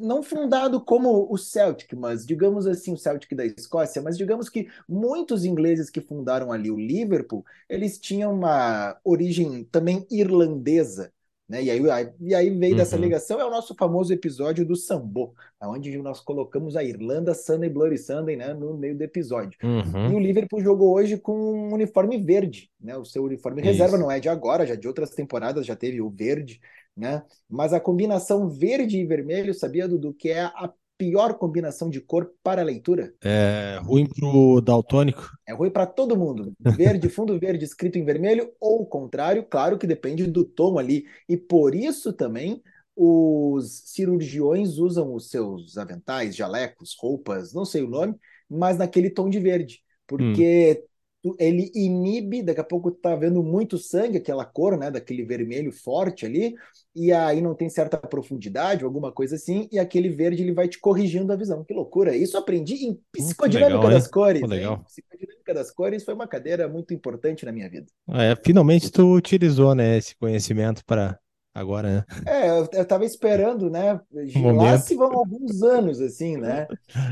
não 0.02 0.24
fundado 0.24 0.84
como 0.84 1.28
o 1.32 1.38
Celtic, 1.38 1.94
mas 1.96 2.26
digamos 2.26 2.66
assim, 2.66 2.94
o 2.94 2.98
Celtic 2.98 3.36
da 3.36 3.46
Escócia, 3.46 4.02
mas 4.02 4.18
digamos 4.18 4.50
que 4.50 4.68
muitos 4.88 5.46
ingleses 5.46 5.90
que 5.90 6.02
fundaram 6.02 6.52
ali 6.52 6.72
o 6.72 6.78
Liverpool, 6.78 7.46
eles 7.70 8.00
tinham 8.00 8.34
uma 8.34 8.98
origem 9.04 9.64
também 9.66 10.06
irlandesa, 10.10 11.12
né? 11.48 11.64
E 11.64 11.70
aí, 11.72 11.82
e 12.20 12.36
aí 12.36 12.50
veio 12.50 12.76
dessa 12.76 12.96
Uhum. 12.96 13.02
ligação, 13.04 13.40
é 13.40 13.46
o 13.46 13.50
nosso 13.50 13.74
famoso 13.76 14.12
episódio 14.14 14.66
do 14.66 14.76
Sambo, 14.76 15.34
onde 15.62 15.98
nós 15.98 16.20
colocamos 16.20 16.76
a 16.76 16.84
Irlanda 16.84 17.34
Sunday 17.34 17.70
Bloody 17.70 17.98
Sunday, 17.98 18.36
né, 18.36 18.54
no 18.54 18.78
meio 18.78 18.98
do 18.98 19.02
episódio. 19.04 19.58
E 19.62 19.66
Uhum. 19.66 20.16
o 20.16 20.20
Liverpool 20.20 20.62
jogou 20.62 20.94
hoje 20.94 21.18
com 21.18 21.34
um 21.34 21.74
uniforme 21.74 22.18
verde, 22.18 22.70
né? 22.80 22.98
O 22.98 23.06
seu 23.06 23.24
uniforme 23.24 23.62
reserva 23.62 23.96
Isso. 23.96 24.04
não 24.04 24.12
é 24.12 24.20
de 24.20 24.30
agora, 24.30 24.66
já 24.66 24.76
de 24.76 24.88
outras 24.88 25.12
temporadas 25.12 25.66
já 25.66 25.76
teve 25.76 26.02
o 26.02 26.10
verde, 26.10 26.60
né? 26.96 27.24
Mas 27.50 27.74
a 27.74 27.80
combinação 27.80 28.50
verde 28.50 28.98
e 29.00 29.06
vermelho, 29.06 29.54
sabia, 29.54 29.88
Dudu, 29.88 30.14
que 30.14 30.30
é 30.30 30.42
a 30.42 30.72
pior 30.98 31.36
combinação 31.36 31.90
de 31.90 32.02
cor 32.02 32.32
para 32.44 32.62
a 32.62 32.66
leitura? 32.66 33.14
É 33.22 33.80
ruim 33.84 34.08
pro 34.08 34.62
daltônico. 34.62 35.30
É 35.48 35.54
ruim 35.54 35.70
para 35.70 35.86
todo 35.86 36.18
mundo. 36.18 36.54
Verde, 36.60 37.10
fundo 37.10 37.40
verde 37.40 37.64
escrito 37.66 37.98
em 37.98 38.06
vermelho, 38.06 38.52
ou 38.60 38.82
o 38.82 38.86
contrário, 38.86 39.44
claro 39.44 39.78
que 39.78 39.88
depende 39.88 40.26
do 40.28 40.44
tom 40.44 40.78
ali. 40.78 41.06
E 41.28 41.38
por 41.38 41.74
isso 41.76 42.12
também 42.14 42.62
os 42.96 43.84
cirurgiões 43.86 44.78
usam 44.78 45.14
os 45.14 45.30
seus 45.30 45.78
aventais, 45.78 46.36
jalecos, 46.36 46.96
roupas, 47.00 47.54
não 47.54 47.64
sei 47.64 47.84
o 47.84 47.90
nome, 47.90 48.16
mas 48.50 48.78
naquele 48.78 49.10
tom 49.10 49.30
de 49.30 49.40
verde. 49.40 49.82
Porque 50.08 50.84
tu- 50.84 50.90
ele 51.40 51.72
inibe, 51.74 52.42
daqui 52.42 52.60
a 52.60 52.64
pouco 52.64 52.92
tá 52.92 53.16
vendo 53.16 53.42
muito 53.44 53.78
sangue, 53.78 54.18
aquela 54.18 54.46
cor, 54.46 54.78
né, 54.78 54.92
daquele 54.92 55.24
vermelho 55.24 55.72
forte 55.72 56.26
ali, 56.26 56.56
e 56.96 57.12
aí 57.12 57.42
não 57.42 57.54
tem 57.54 57.70
certa 57.70 57.98
profundidade, 57.98 58.84
alguma 58.84 59.12
coisa 59.12 59.36
assim, 59.36 59.68
e 59.72 59.80
aquele 59.80 60.10
verde 60.10 60.44
ele 60.44 60.54
vai 60.54 60.68
te 60.68 60.80
corrigindo 60.80 61.32
a 61.32 61.36
visão. 61.36 61.64
Que 61.64 61.74
loucura! 61.74 62.16
Isso 62.16 62.38
aprendi 62.38 62.86
em 62.86 63.00
psicodinâmica 63.12 63.76
legal, 63.76 63.92
hein? 63.92 63.98
das 63.98 64.08
cores. 64.08 64.42
Hein? 64.42 64.48
legal. 64.48 64.84
Psicodinâmica 64.86 65.54
das 65.54 65.72
cores 65.72 66.04
foi 66.04 66.14
uma 66.14 66.28
cadeira 66.28 66.68
muito 66.68 66.94
importante 66.94 67.46
na 67.46 67.52
minha 67.52 67.70
vida. 67.70 67.88
É, 68.10 68.36
finalmente 68.44 68.92
tu 68.92 69.14
utilizou, 69.14 69.76
né, 69.76 69.98
esse 69.98 70.16
conhecimento 70.16 70.84
para 70.86 71.20
agora, 71.60 71.98
né? 71.98 72.06
É, 72.26 72.50
eu, 72.50 72.68
eu 72.74 72.86
tava 72.88 73.06
esperando, 73.06 73.70
né? 73.70 74.00
Um 74.36 74.52
Lá 74.56 74.78
se 74.78 74.96
vão 74.96 75.12
alguns 75.14 75.62
anos, 75.64 76.02
assim, 76.02 76.38
né? 76.38 76.68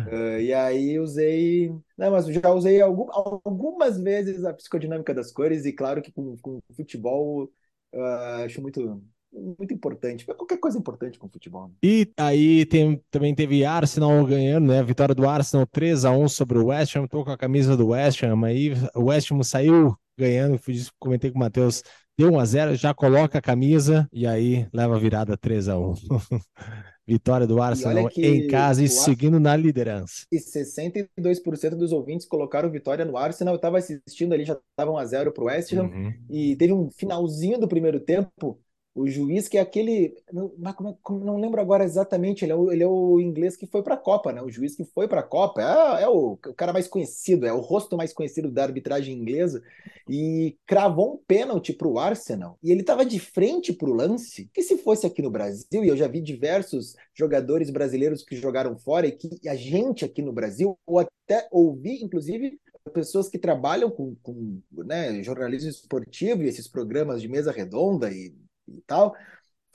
Eh, 0.05 0.41
e 0.43 0.53
aí 0.53 0.99
usei. 0.99 1.69
Não, 1.97 2.11
mas 2.11 2.27
eu 2.27 2.33
já 2.33 2.51
usei 2.51 2.81
algum- 2.81 3.07
algumas 3.45 3.97
vezes 3.99 4.43
a 4.45 4.53
psicodinâmica 4.53 5.13
das 5.13 5.31
cores, 5.31 5.65
e 5.65 5.73
claro 5.73 6.01
que 6.01 6.11
com, 6.11 6.35
com 6.37 6.59
futebol 6.75 7.49
ah, 7.93 8.43
acho 8.45 8.61
muito, 8.61 9.01
muito 9.31 9.73
importante. 9.73 10.25
Qualquer 10.25 10.59
coisa 10.59 10.77
importante 10.77 11.17
com 11.17 11.29
futebol. 11.29 11.69
né? 11.69 11.73
E 11.83 12.11
aí 12.17 12.65
tem, 12.65 13.01
também 13.11 13.33
teve 13.35 13.63
Arsenal 13.63 14.25
ganhando, 14.25 14.67
né? 14.67 14.83
Vitória 14.83 15.13
do 15.15 15.27
Arsenal 15.27 15.65
3 15.67 16.03
a 16.05 16.11
1 16.11 16.27
sobre 16.27 16.57
o 16.57 16.67
West 16.67 16.95
Ham. 16.95 17.07
Tô 17.07 17.23
com 17.23 17.31
a 17.31 17.37
camisa 17.37 17.77
do 17.77 17.87
West 17.89 18.23
Ham 18.23 18.43
aí. 18.45 18.73
O 18.95 19.05
West 19.05 19.31
Ham 19.31 19.43
saiu 19.43 19.95
ganhando, 20.17 20.57
fui- 20.57 20.75
comentei 20.99 21.29
com 21.31 21.37
o 21.37 21.39
Matheus, 21.41 21.83
deu 22.17 22.31
1 22.31 22.39
a 22.39 22.45
0, 22.45 22.75
já 22.75 22.93
coloca 22.93 23.37
a 23.37 23.41
camisa 23.41 24.07
e 24.11 24.25
aí 24.25 24.67
leva 24.73 24.95
a 24.95 24.99
virada 24.99 25.37
3 25.37 25.69
a 25.69 25.77
1. 25.77 25.93
Vitória 27.07 27.45
do 27.45 27.61
Arsenal 27.61 28.09
em 28.17 28.47
casa 28.47 28.83
e 28.83 28.89
seguindo 28.89 29.39
na 29.39 29.55
liderança. 29.55 30.25
E 30.31 30.37
62% 30.37 31.75
dos 31.75 31.91
ouvintes 31.91 32.25
colocaram 32.25 32.71
vitória 32.71 33.05
no 33.05 33.15
Arsenal. 33.15 33.53
Eu 33.53 33.57
estava 33.57 33.77
assistindo 33.77 34.33
ali, 34.33 34.43
já 34.43 34.53
estava 34.53 34.91
1 34.91 34.97
a 34.97 35.05
0 35.05 35.31
para 35.31 35.43
o 35.43 35.47
West 35.47 35.71
Ham. 35.73 35.83
Uhum. 35.83 36.13
E 36.27 36.55
teve 36.55 36.73
um 36.73 36.89
finalzinho 36.89 37.59
do 37.59 37.67
primeiro 37.67 37.99
tempo, 37.99 38.59
o 38.95 39.07
juiz, 39.07 39.49
que 39.49 39.57
é 39.57 39.61
aquele. 39.61 40.15
Não, 40.31 40.49
como 40.73 40.89
é- 40.89 40.95
como- 41.03 41.19
não 41.25 41.37
lembro 41.37 41.59
agora 41.61 41.83
exatamente, 41.83 42.45
ele 42.45 42.53
é, 42.53 42.55
o, 42.55 42.71
ele 42.71 42.81
é 42.83 42.87
o 42.87 43.19
inglês 43.19 43.57
que 43.57 43.67
foi 43.67 43.83
para 43.83 43.95
a 43.95 43.97
Copa, 43.97 44.31
né? 44.31 44.41
O 44.41 44.49
juiz 44.49 44.75
que 44.75 44.85
foi 44.85 45.07
para 45.07 45.19
a 45.19 45.23
Copa. 45.23 45.61
É, 45.61 46.03
é 46.03 46.09
o, 46.09 46.31
o 46.33 46.37
cara 46.37 46.71
mais 46.73 46.87
conhecido, 46.87 47.45
é 47.45 47.51
o 47.53 47.59
rosto 47.59 47.97
mais 47.97 48.13
conhecido 48.13 48.49
da 48.49 48.63
arbitragem 48.63 49.13
inglesa. 49.13 49.61
E 50.07 50.57
cravou 50.65 51.15
um 51.15 51.17
pênalti 51.17 51.73
para 51.73 51.87
o 51.87 51.99
Arsenal. 51.99 52.57
E 52.63 52.71
ele 52.71 52.81
estava 52.81 53.05
de 53.05 53.19
frente 53.19 53.73
para 53.73 53.89
o 53.89 53.93
lance, 53.93 54.49
que 54.53 54.61
se 54.61 54.77
fosse 54.77 55.05
aqui 55.05 55.21
no 55.21 55.31
Brasil, 55.31 55.83
e 55.83 55.87
eu 55.87 55.97
já 55.97 56.07
vi 56.07 56.21
diversos 56.21 56.95
jogadores 57.13 57.69
brasileiros 57.69 58.23
que 58.23 58.35
jogaram 58.35 58.77
fora, 58.77 59.07
e 59.07 59.11
que 59.11 59.47
a 59.49 59.55
gente 59.55 60.05
aqui 60.05 60.21
no 60.21 60.31
Brasil, 60.31 60.77
ou 60.85 60.99
até 60.99 61.47
ouvi, 61.51 62.03
inclusive, 62.03 62.59
pessoas 62.93 63.27
que 63.27 63.39
trabalham 63.39 63.89
com, 63.89 64.15
com 64.21 64.61
né, 64.71 65.21
jornalismo 65.23 65.69
esportivo 65.69 66.43
e 66.43 66.47
esses 66.47 66.67
programas 66.67 67.21
de 67.21 67.27
mesa 67.27 67.51
redonda 67.51 68.11
e, 68.11 68.33
e 68.67 68.81
tal, 68.81 69.15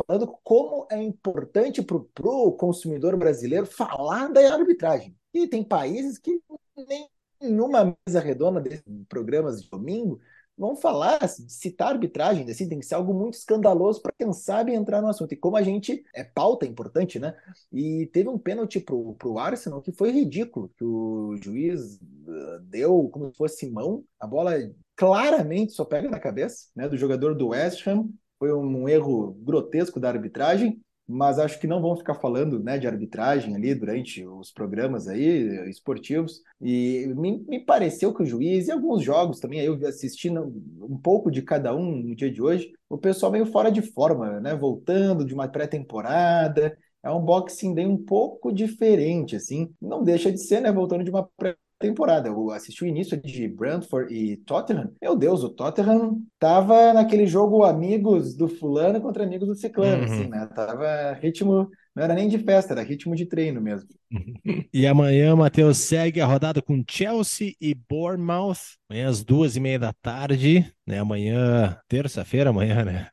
falando 0.06 0.26
como 0.42 0.86
é 0.90 1.02
importante 1.02 1.82
para 1.82 1.96
o 1.96 2.52
consumidor 2.52 3.16
brasileiro 3.16 3.66
falar 3.66 4.28
da 4.28 4.54
arbitragem. 4.54 5.16
E 5.32 5.46
tem 5.46 5.62
países 5.62 6.18
que 6.18 6.40
nem 6.88 7.08
numa 7.40 7.96
mesa 8.06 8.20
redonda 8.20 8.60
desses 8.60 8.84
programas 9.08 9.62
de 9.62 9.70
domingo 9.70 10.20
vão 10.60 10.76
falar, 10.76 11.26
citar 11.26 11.92
arbitragem, 11.92 12.48
assim, 12.50 12.68
tem 12.68 12.78
que 12.78 12.84
ser 12.84 12.94
algo 12.94 13.14
muito 13.14 13.32
escandaloso 13.32 14.02
para 14.02 14.12
quem 14.12 14.30
sabe 14.30 14.74
entrar 14.74 15.00
no 15.00 15.08
assunto. 15.08 15.32
E 15.32 15.36
como 15.36 15.56
a 15.56 15.62
gente 15.62 16.04
é 16.14 16.22
pauta 16.22 16.66
importante, 16.66 17.18
né? 17.18 17.34
E 17.72 18.10
teve 18.12 18.28
um 18.28 18.38
pênalti 18.38 18.78
pro, 18.78 19.14
pro 19.14 19.38
Arsenal 19.38 19.80
que 19.80 19.90
foi 19.90 20.10
ridículo, 20.10 20.70
que 20.76 20.84
o 20.84 21.34
juiz 21.42 21.96
uh, 21.96 22.60
deu 22.64 23.08
como 23.08 23.30
se 23.30 23.36
fosse 23.38 23.70
mão, 23.70 24.04
a 24.20 24.26
bola 24.26 24.52
claramente 24.94 25.72
só 25.72 25.82
pega 25.82 26.10
na 26.10 26.20
cabeça, 26.20 26.66
né, 26.76 26.86
do 26.86 26.98
jogador 26.98 27.34
do 27.34 27.48
West 27.48 27.86
Ham. 27.86 28.10
Foi 28.40 28.52
um 28.52 28.88
erro 28.88 29.36
grotesco 29.42 30.00
da 30.00 30.08
arbitragem, 30.08 30.80
mas 31.06 31.38
acho 31.38 31.60
que 31.60 31.66
não 31.66 31.82
vão 31.82 31.96
ficar 31.96 32.14
falando, 32.14 32.58
né, 32.62 32.78
de 32.78 32.86
arbitragem 32.86 33.54
ali 33.54 33.74
durante 33.74 34.24
os 34.24 34.50
programas 34.50 35.06
aí 35.06 35.68
esportivos. 35.68 36.40
E 36.60 37.06
me, 37.16 37.38
me 37.46 37.64
pareceu 37.64 38.14
que 38.14 38.22
o 38.22 38.26
juiz 38.26 38.66
e 38.68 38.72
alguns 38.72 39.02
jogos 39.02 39.40
também, 39.40 39.60
aí 39.60 39.66
eu 39.66 39.74
assistindo 39.86 40.52
um 40.80 40.96
pouco 40.96 41.30
de 41.30 41.42
cada 41.42 41.74
um 41.74 41.96
no 41.96 42.16
dia 42.16 42.32
de 42.32 42.40
hoje, 42.40 42.72
o 42.88 42.96
pessoal 42.96 43.30
meio 43.30 43.44
fora 43.46 43.70
de 43.70 43.82
forma, 43.82 44.40
né, 44.40 44.54
voltando 44.54 45.24
de 45.24 45.34
uma 45.34 45.46
pré-temporada. 45.46 46.76
É 47.02 47.10
um 47.10 47.20
boxing 47.20 47.74
day 47.74 47.86
um 47.86 47.96
pouco 47.96 48.52
diferente, 48.52 49.34
assim. 49.36 49.72
Não 49.80 50.02
deixa 50.04 50.30
de 50.30 50.38
ser, 50.38 50.60
né? 50.60 50.70
Voltando 50.70 51.02
de 51.02 51.10
uma 51.10 51.28
temporada. 51.80 52.28
Eu 52.28 52.50
assisti 52.50 52.84
o 52.84 52.86
início 52.86 53.20
de 53.20 53.48
Brentford 53.48 54.14
e 54.14 54.36
Tottenham. 54.36 54.92
Meu 55.00 55.16
Deus, 55.16 55.42
o 55.42 55.48
Tottenham 55.48 56.20
tava 56.38 56.92
naquele 56.92 57.26
jogo 57.26 57.64
amigos 57.64 58.36
do 58.36 58.46
fulano 58.46 59.00
contra 59.00 59.24
amigos 59.24 59.48
do 59.48 59.54
ciclano, 59.54 60.04
uhum. 60.06 60.12
assim, 60.12 60.28
né? 60.28 60.46
Tava 60.54 61.14
ritmo, 61.14 61.68
não 61.96 62.04
era 62.04 62.14
nem 62.14 62.28
de 62.28 62.38
festa, 62.38 62.74
era 62.74 62.82
ritmo 62.82 63.16
de 63.16 63.26
treino 63.26 63.60
mesmo. 63.60 63.88
E 64.72 64.86
amanhã, 64.86 65.34
Matheus, 65.34 65.78
segue 65.78 66.20
a 66.20 66.26
rodada 66.26 66.62
com 66.62 66.84
Chelsea 66.88 67.54
e 67.60 67.74
Bournemouth. 67.74 68.76
Amanhã 68.88 69.08
às 69.08 69.24
duas 69.24 69.56
e 69.56 69.60
meia 69.60 69.78
da 69.78 69.92
tarde, 69.92 70.72
né? 70.86 70.98
Amanhã, 71.00 71.76
terça-feira, 71.88 72.50
amanhã, 72.50 72.84
né? 72.84 73.08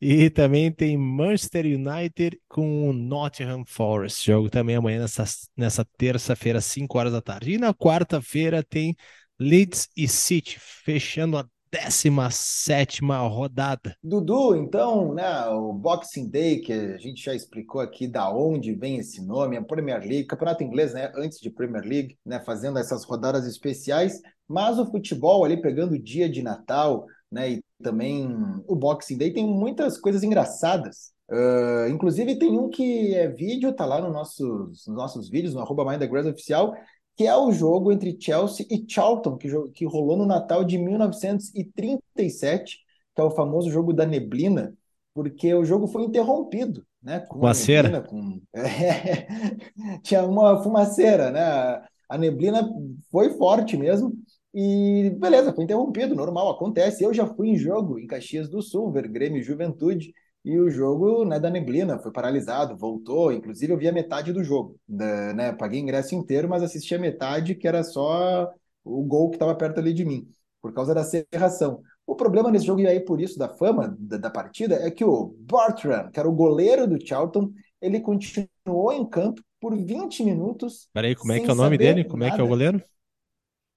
E 0.00 0.28
também 0.28 0.70
tem 0.70 0.96
Manchester 0.96 1.64
United 1.64 2.38
com 2.48 2.90
o 2.90 2.92
Nottingham 2.92 3.64
Forest. 3.66 4.26
Jogo 4.26 4.50
também 4.50 4.76
amanhã 4.76 5.00
nessa, 5.00 5.24
nessa 5.56 5.86
terça-feira, 5.96 6.60
5 6.60 6.98
horas 6.98 7.12
da 7.12 7.22
tarde. 7.22 7.52
E 7.52 7.58
na 7.58 7.72
quarta-feira 7.72 8.62
tem 8.62 8.94
Leeds 9.38 9.88
e 9.96 10.06
City, 10.06 10.58
fechando 10.60 11.38
a 11.38 11.46
17 11.70 13.02
rodada. 13.04 13.96
Dudu, 14.02 14.54
então, 14.54 15.12
né, 15.12 15.46
o 15.48 15.72
Boxing 15.72 16.28
Day, 16.28 16.60
que 16.60 16.72
a 16.72 16.96
gente 16.96 17.22
já 17.22 17.34
explicou 17.34 17.80
aqui 17.80 18.06
da 18.06 18.32
onde 18.32 18.74
vem 18.74 18.98
esse 18.98 19.24
nome, 19.24 19.56
a 19.56 19.62
Premier 19.62 20.00
League, 20.00 20.26
campeonato 20.26 20.62
inglês, 20.62 20.94
né, 20.94 21.12
antes 21.14 21.38
de 21.40 21.50
Premier 21.50 21.84
League, 21.84 22.16
né, 22.24 22.40
fazendo 22.40 22.78
essas 22.78 23.04
rodadas 23.04 23.46
especiais, 23.46 24.20
mas 24.48 24.78
o 24.78 24.90
futebol 24.90 25.44
ali 25.44 25.60
pegando 25.60 25.94
o 25.94 26.02
dia 26.02 26.28
de 26.30 26.42
Natal, 26.42 27.06
né, 27.30 27.50
e 27.50 27.62
também 27.82 28.28
o 28.66 28.74
Boxing 28.74 29.18
Day 29.18 29.32
tem 29.32 29.46
muitas 29.46 29.98
coisas 29.98 30.22
engraçadas. 30.22 31.14
Uh, 31.28 31.88
inclusive 31.90 32.38
tem 32.38 32.58
um 32.58 32.68
que 32.68 33.14
é 33.14 33.28
vídeo, 33.28 33.72
tá 33.72 33.84
lá 33.84 34.00
no 34.00 34.12
nossos, 34.12 34.86
nos 34.86 34.96
nossos 34.96 35.28
vídeos, 35.28 35.54
no 35.54 35.60
arroba 35.60 35.84
Oficial, 36.30 36.72
que 37.16 37.26
é 37.26 37.36
o 37.36 37.50
jogo 37.50 37.90
entre 37.90 38.16
Chelsea 38.18 38.66
e 38.70 38.84
Charlton, 38.86 39.36
que, 39.36 39.48
que 39.70 39.84
rolou 39.84 40.16
no 40.16 40.26
Natal 40.26 40.62
de 40.62 40.78
1937, 40.78 42.78
que 43.14 43.20
é 43.20 43.24
o 43.24 43.30
famoso 43.30 43.70
jogo 43.70 43.92
da 43.92 44.06
neblina, 44.06 44.72
porque 45.14 45.52
o 45.54 45.64
jogo 45.64 45.88
foi 45.88 46.04
interrompido, 46.04 46.86
né? 47.02 47.20
Com 47.20 47.40
fumaceira. 47.40 47.88
Neblina, 47.88 48.06
com... 48.06 48.40
É, 48.54 49.98
tinha 50.02 50.24
uma 50.24 50.62
fumaceira, 50.62 51.30
né? 51.30 51.82
A 52.08 52.18
neblina 52.18 52.68
foi 53.10 53.30
forte 53.30 53.76
mesmo, 53.76 54.12
e 54.58 55.10
beleza, 55.10 55.52
foi 55.52 55.64
interrompido, 55.64 56.14
normal, 56.14 56.48
acontece. 56.48 57.04
Eu 57.04 57.12
já 57.12 57.26
fui 57.26 57.48
em 57.50 57.58
jogo 57.58 57.98
em 57.98 58.06
Caxias 58.06 58.48
do 58.48 58.62
Sul, 58.62 58.90
ver 58.90 59.06
Grêmio 59.06 59.42
Juventude, 59.42 60.14
e 60.42 60.58
o 60.58 60.70
jogo 60.70 61.26
né, 61.26 61.38
da 61.38 61.50
neblina 61.50 61.98
foi 61.98 62.10
paralisado, 62.10 62.74
voltou. 62.74 63.30
Inclusive, 63.30 63.74
eu 63.74 63.76
vi 63.76 63.86
a 63.86 63.92
metade 63.92 64.32
do 64.32 64.42
jogo. 64.42 64.80
Da, 64.88 65.34
né, 65.34 65.52
paguei 65.52 65.78
ingresso 65.78 66.14
inteiro, 66.14 66.48
mas 66.48 66.62
assisti 66.62 66.94
a 66.94 66.98
metade, 66.98 67.54
que 67.54 67.68
era 67.68 67.84
só 67.84 68.50
o 68.82 69.02
gol 69.02 69.28
que 69.28 69.36
estava 69.36 69.54
perto 69.54 69.78
ali 69.78 69.92
de 69.92 70.06
mim, 70.06 70.26
por 70.62 70.72
causa 70.72 70.94
da 70.94 71.04
serração. 71.04 71.82
O 72.06 72.16
problema 72.16 72.50
nesse 72.50 72.64
jogo, 72.64 72.80
e 72.80 72.86
aí 72.86 73.00
por 73.00 73.20
isso 73.20 73.38
da 73.38 73.50
fama 73.50 73.94
da, 73.98 74.16
da 74.16 74.30
partida, 74.30 74.76
é 74.76 74.90
que 74.90 75.04
o 75.04 75.36
Bartram, 75.40 76.10
que 76.10 76.18
era 76.18 76.28
o 76.28 76.34
goleiro 76.34 76.86
do 76.86 77.06
Charlton, 77.06 77.50
ele 77.78 78.00
continuou 78.00 78.90
em 78.90 79.04
campo 79.04 79.42
por 79.60 79.76
20 79.76 80.24
minutos. 80.24 80.88
Peraí, 80.94 81.14
como 81.14 81.32
é 81.32 81.40
que 81.40 81.50
é 81.50 81.52
o 81.52 81.56
nome 81.56 81.76
dele? 81.76 82.04
Como 82.04 82.22
nada. 82.22 82.32
é 82.32 82.34
que 82.34 82.40
é 82.40 82.44
o 82.44 82.48
goleiro? 82.48 82.82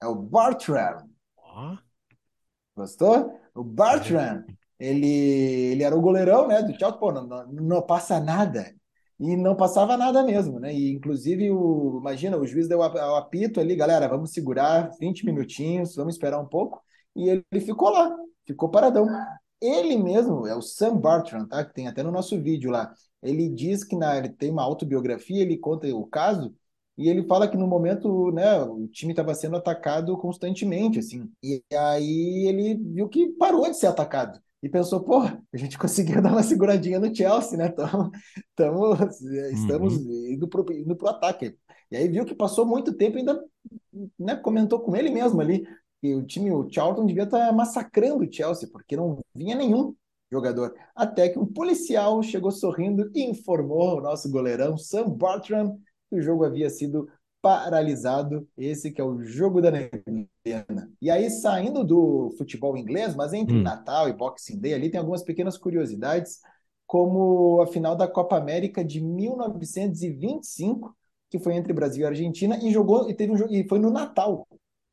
É 0.02 0.06
o 0.06 0.14
Bartram. 0.14 1.08
Oh. 1.38 1.76
Gostou? 2.76 3.38
O 3.54 3.62
Bartram. 3.62 4.44
Ele, 4.78 5.06
ele 5.06 5.82
era 5.82 5.94
o 5.94 6.00
goleirão, 6.00 6.48
né, 6.48 6.62
do 6.62 6.76
Chelsea, 6.78 6.98
pô, 6.98 7.12
não, 7.12 7.26
não, 7.26 7.46
não, 7.46 7.82
passa 7.82 8.18
nada. 8.18 8.74
E 9.18 9.36
não 9.36 9.54
passava 9.54 9.96
nada 9.98 10.22
mesmo, 10.22 10.58
né? 10.58 10.72
E 10.72 10.92
inclusive, 10.92 11.50
o, 11.50 11.98
imagina, 12.00 12.38
o 12.38 12.46
juiz 12.46 12.66
deu 12.66 12.78
o 12.78 13.16
apito 13.16 13.60
ali, 13.60 13.76
galera, 13.76 14.08
vamos 14.08 14.32
segurar 14.32 14.90
20 14.98 15.26
minutinhos, 15.26 15.94
vamos 15.94 16.14
esperar 16.14 16.40
um 16.40 16.46
pouco. 16.46 16.82
E 17.14 17.28
ele, 17.28 17.44
ele 17.52 17.60
ficou 17.60 17.90
lá, 17.90 18.16
ficou 18.46 18.70
paradão. 18.70 19.06
Ele 19.60 19.98
mesmo, 19.98 20.46
é 20.46 20.56
o 20.56 20.62
Sam 20.62 20.96
Bartram, 20.96 21.46
tá? 21.46 21.62
Que 21.62 21.74
tem 21.74 21.86
até 21.86 22.02
no 22.02 22.10
nosso 22.10 22.40
vídeo 22.40 22.70
lá. 22.70 22.94
Ele 23.22 23.50
diz 23.50 23.84
que 23.84 23.94
na, 23.94 24.16
ele 24.16 24.30
tem 24.30 24.50
uma 24.50 24.62
autobiografia, 24.62 25.42
ele 25.42 25.58
conta 25.58 25.86
o 25.94 26.06
caso, 26.06 26.54
e 27.00 27.08
ele 27.08 27.22
fala 27.22 27.48
que 27.48 27.56
no 27.56 27.66
momento, 27.66 28.30
né, 28.30 28.60
o 28.62 28.86
time 28.88 29.12
estava 29.12 29.34
sendo 29.34 29.56
atacado 29.56 30.14
constantemente, 30.18 30.98
assim. 30.98 31.30
E 31.42 31.64
aí 31.72 32.46
ele 32.46 32.74
viu 32.74 33.08
que 33.08 33.28
parou 33.38 33.62
de 33.62 33.78
ser 33.78 33.86
atacado. 33.86 34.38
E 34.62 34.68
pensou, 34.68 35.00
pô, 35.02 35.20
a 35.22 35.56
gente 35.56 35.78
conseguiu 35.80 36.20
dar 36.20 36.30
uma 36.30 36.42
seguradinha 36.42 37.00
no 37.00 37.14
Chelsea, 37.14 37.56
né? 37.56 37.70
Tamo, 37.70 38.10
tamo, 38.54 38.94
estamos 39.50 39.96
uhum. 39.96 40.26
indo 40.26 40.46
pro, 40.46 40.70
indo 40.70 40.94
pro 40.94 41.08
ataque. 41.08 41.56
E 41.90 41.96
aí 41.96 42.06
viu 42.06 42.26
que 42.26 42.34
passou 42.34 42.66
muito 42.66 42.92
tempo 42.92 43.16
ainda 43.16 43.42
né, 44.18 44.36
comentou 44.36 44.78
com 44.80 44.94
ele 44.94 45.08
mesmo 45.08 45.40
ali 45.40 45.66
que 46.02 46.14
o 46.14 46.22
time, 46.22 46.52
o 46.52 46.68
Charlton, 46.70 47.06
devia 47.06 47.22
estar 47.22 47.46
tá 47.46 47.52
massacrando 47.52 48.24
o 48.24 48.30
Chelsea, 48.30 48.68
porque 48.70 48.94
não 48.94 49.18
vinha 49.34 49.56
nenhum 49.56 49.94
jogador. 50.30 50.74
Até 50.94 51.30
que 51.30 51.38
um 51.38 51.46
policial 51.46 52.22
chegou 52.22 52.50
sorrindo 52.50 53.10
e 53.14 53.24
informou 53.24 53.96
o 53.96 54.00
nosso 54.02 54.30
goleirão 54.30 54.76
Sam 54.76 55.08
Bartram 55.08 55.78
o 56.10 56.20
jogo 56.20 56.44
havia 56.44 56.68
sido 56.68 57.08
paralisado. 57.42 58.46
Esse 58.56 58.90
que 58.90 59.00
é 59.00 59.04
o 59.04 59.22
jogo 59.22 59.60
da 59.60 59.70
neblina. 59.70 60.90
E 61.00 61.10
aí, 61.10 61.30
saindo 61.30 61.84
do 61.84 62.34
futebol 62.36 62.76
inglês, 62.76 63.14
mas 63.14 63.32
entre 63.32 63.56
hum. 63.56 63.62
Natal 63.62 64.08
e 64.08 64.12
Boxing 64.12 64.58
Day, 64.58 64.74
ali 64.74 64.90
tem 64.90 64.98
algumas 64.98 65.22
pequenas 65.22 65.56
curiosidades, 65.56 66.40
como 66.86 67.60
a 67.62 67.66
final 67.66 67.96
da 67.96 68.08
Copa 68.08 68.36
América 68.36 68.84
de 68.84 69.00
1925, 69.00 70.94
que 71.30 71.38
foi 71.38 71.54
entre 71.54 71.72
Brasil 71.72 72.02
e 72.02 72.06
Argentina, 72.06 72.58
e 72.62 72.72
jogou 72.72 73.08
e 73.08 73.14
teve 73.14 73.32
um 73.32 73.36
jogo, 73.36 73.52
e 73.52 73.66
foi 73.68 73.78
no 73.78 73.90
Natal. 73.90 74.46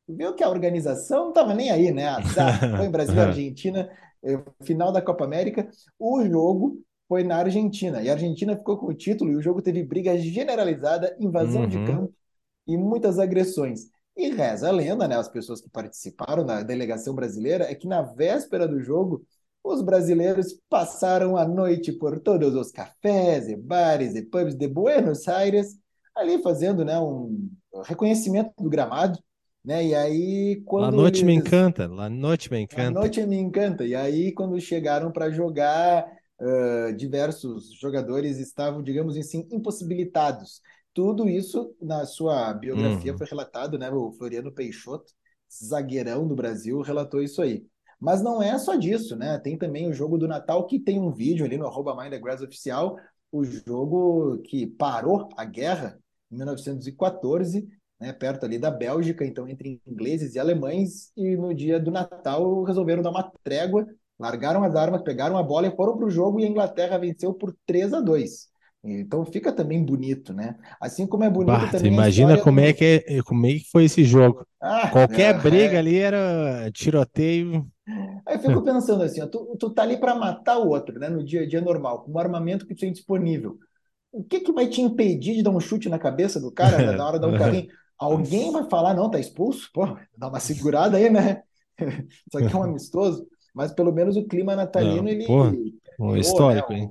Viu 0.08 0.34
que 0.34 0.42
a 0.42 0.48
organização 0.48 1.24
não 1.24 1.28
estava 1.30 1.52
nem 1.52 1.70
aí, 1.70 1.90
né? 1.90 2.08
Azar, 2.08 2.76
foi 2.76 2.86
em 2.86 2.90
Brasil 2.90 3.16
e 3.16 3.20
Argentina, 3.20 3.90
eh, 4.22 4.42
final 4.62 4.90
da 4.90 5.02
Copa 5.02 5.24
América. 5.24 5.68
O 5.98 6.24
jogo 6.24 6.80
foi 7.08 7.24
na 7.24 7.36
Argentina. 7.38 8.02
E 8.02 8.10
a 8.10 8.12
Argentina 8.12 8.56
ficou 8.56 8.76
com 8.76 8.86
o 8.86 8.94
título 8.94 9.32
e 9.32 9.36
o 9.36 9.42
jogo 9.42 9.62
teve 9.62 9.82
briga 9.82 10.16
generalizada, 10.18 11.16
invasão 11.18 11.62
uhum. 11.62 11.68
de 11.68 11.84
campo 11.86 12.14
e 12.66 12.76
muitas 12.76 13.18
agressões. 13.18 13.86
E 14.14 14.28
reza 14.30 14.68
a 14.68 14.72
lenda, 14.72 15.08
né? 15.08 15.16
As 15.16 15.28
pessoas 15.28 15.60
que 15.60 15.70
participaram 15.70 16.44
da 16.44 16.62
delegação 16.62 17.14
brasileira, 17.14 17.64
é 17.70 17.74
que 17.74 17.86
na 17.86 18.02
véspera 18.02 18.68
do 18.68 18.80
jogo, 18.82 19.24
os 19.64 19.80
brasileiros 19.80 20.58
passaram 20.68 21.36
a 21.36 21.46
noite 21.46 21.92
por 21.92 22.18
todos 22.20 22.54
os 22.54 22.70
cafés 22.70 23.48
e 23.48 23.56
bares 23.56 24.14
e 24.14 24.22
pubs 24.22 24.56
de 24.56 24.68
Buenos 24.68 25.28
Aires, 25.28 25.78
ali 26.16 26.42
fazendo 26.42 26.84
né, 26.84 26.98
um 26.98 27.48
reconhecimento 27.84 28.52
do 28.58 28.68
gramado. 28.68 29.18
Né? 29.64 29.86
E 29.86 29.94
aí, 29.94 30.62
quando. 30.64 30.96
La 30.96 31.02
noite 31.02 31.22
eles... 31.22 31.26
me 31.26 31.34
encanta, 31.34 31.86
la 31.86 32.08
noite 32.08 32.50
me 32.50 32.60
encanta. 32.60 32.82
La 32.82 33.00
noite 33.00 33.24
me 33.24 33.36
encanta. 33.36 33.84
E 33.84 33.94
aí, 33.94 34.32
quando 34.32 34.60
chegaram 34.60 35.12
para 35.12 35.30
jogar 35.30 36.06
uh, 36.40 36.92
diversos 36.94 37.72
jogadores 37.72 38.38
estavam, 38.38 38.82
digamos 38.82 39.16
assim, 39.16 39.46
impossibilitados. 39.50 40.60
Tudo 40.94 41.28
isso 41.28 41.74
na 41.80 42.04
sua 42.06 42.52
biografia 42.54 43.12
uhum. 43.12 43.18
foi 43.18 43.26
relatado, 43.26 43.78
né? 43.78 43.90
O 43.90 44.12
Floriano 44.12 44.52
Peixoto, 44.52 45.12
zagueirão 45.50 46.26
do 46.26 46.34
Brasil, 46.34 46.80
relatou 46.80 47.22
isso 47.22 47.40
aí. 47.40 47.64
Mas 48.00 48.22
não 48.22 48.42
é 48.42 48.58
só 48.58 48.74
disso, 48.74 49.16
né? 49.16 49.38
Tem 49.38 49.56
também 49.56 49.88
o 49.88 49.92
jogo 49.92 50.18
do 50.18 50.28
Natal, 50.28 50.66
que 50.66 50.78
tem 50.78 50.98
um 50.98 51.10
vídeo 51.10 51.44
ali 51.44 51.56
no 51.56 51.66
arroba 51.66 51.96
Oficial, 52.42 52.96
o 53.30 53.44
jogo 53.44 54.38
que 54.38 54.66
parou 54.66 55.28
a 55.36 55.44
guerra 55.44 55.98
em 56.30 56.36
1914, 56.36 57.68
né, 58.00 58.12
perto 58.12 58.44
ali 58.44 58.58
da 58.58 58.70
Bélgica, 58.70 59.24
então 59.24 59.48
entre 59.48 59.80
ingleses 59.86 60.34
e 60.34 60.38
alemães, 60.38 61.10
e 61.16 61.36
no 61.36 61.52
dia 61.52 61.80
do 61.80 61.90
Natal 61.90 62.62
resolveram 62.62 63.02
dar 63.02 63.10
uma 63.10 63.30
trégua 63.42 63.86
largaram 64.18 64.64
as 64.64 64.74
armas, 64.74 65.02
pegaram 65.02 65.36
a 65.36 65.42
bola 65.42 65.66
e 65.66 65.76
foram 65.76 65.96
para 65.96 66.06
o 66.06 66.10
jogo 66.10 66.40
e 66.40 66.44
a 66.44 66.48
Inglaterra 66.48 66.98
venceu 66.98 67.32
por 67.32 67.54
3 67.66 67.92
a 67.94 68.00
2 68.00 68.48
então 68.84 69.24
fica 69.24 69.52
também 69.52 69.84
bonito, 69.84 70.32
né? 70.32 70.56
Assim 70.80 71.06
como 71.06 71.24
é 71.24 71.30
bonito 71.30 71.70
também. 71.72 71.92
Imagina 71.92 72.38
como, 72.38 72.60
é 72.60 72.72
que 72.72 73.04
é, 73.06 73.22
como 73.22 73.46
é 73.46 73.54
que 73.54 73.68
foi 73.70 73.84
esse 73.84 74.04
jogo. 74.04 74.46
Ah, 74.60 74.88
Qualquer 74.88 75.34
é, 75.34 75.38
briga 75.38 75.74
é... 75.74 75.78
ali 75.78 75.98
era 75.98 76.70
tiroteio. 76.72 77.66
Aí 78.24 78.36
eu 78.36 78.40
fico 78.40 78.62
pensando 78.62 79.02
assim, 79.02 79.20
ó, 79.20 79.26
tu, 79.26 79.56
tu 79.58 79.70
tá 79.70 79.82
ali 79.82 79.98
para 79.98 80.14
matar 80.14 80.58
o 80.58 80.68
outro, 80.68 80.98
né? 80.98 81.08
No 81.08 81.24
dia 81.24 81.42
a 81.42 81.48
dia 81.48 81.60
normal, 81.60 82.04
com 82.04 82.12
o 82.12 82.18
armamento 82.18 82.66
que 82.66 82.74
tu 82.74 82.80
tem 82.80 82.92
disponível. 82.92 83.58
O 84.12 84.22
que 84.22 84.40
que 84.40 84.52
vai 84.52 84.68
te 84.68 84.80
impedir 84.80 85.34
de 85.34 85.42
dar 85.42 85.50
um 85.50 85.60
chute 85.60 85.88
na 85.88 85.98
cabeça 85.98 86.40
do 86.40 86.52
cara 86.52 86.92
na 86.92 87.06
hora 87.06 87.18
de 87.18 87.26
dar 87.26 87.28
um 87.28 87.36
carrinho? 87.38 87.66
Alguém 87.98 88.52
vai 88.52 88.68
falar, 88.70 88.94
não, 88.94 89.10
tá 89.10 89.18
expulso? 89.18 89.68
Pô, 89.74 89.98
dá 90.16 90.28
uma 90.28 90.38
segurada 90.38 90.96
aí, 90.96 91.10
né? 91.10 91.42
Isso 91.78 92.38
aqui 92.38 92.54
é 92.54 92.56
um 92.56 92.62
amistoso 92.62 93.26
mas 93.58 93.72
pelo 93.72 93.92
menos 93.92 94.16
o 94.16 94.24
clima 94.24 94.54
natalino 94.54 95.02
Não, 95.02 95.08
ele, 95.08 95.26
porra, 95.26 95.52
um 95.98 96.16
histórico, 96.16 96.72
né? 96.72 96.78
hein? 96.78 96.90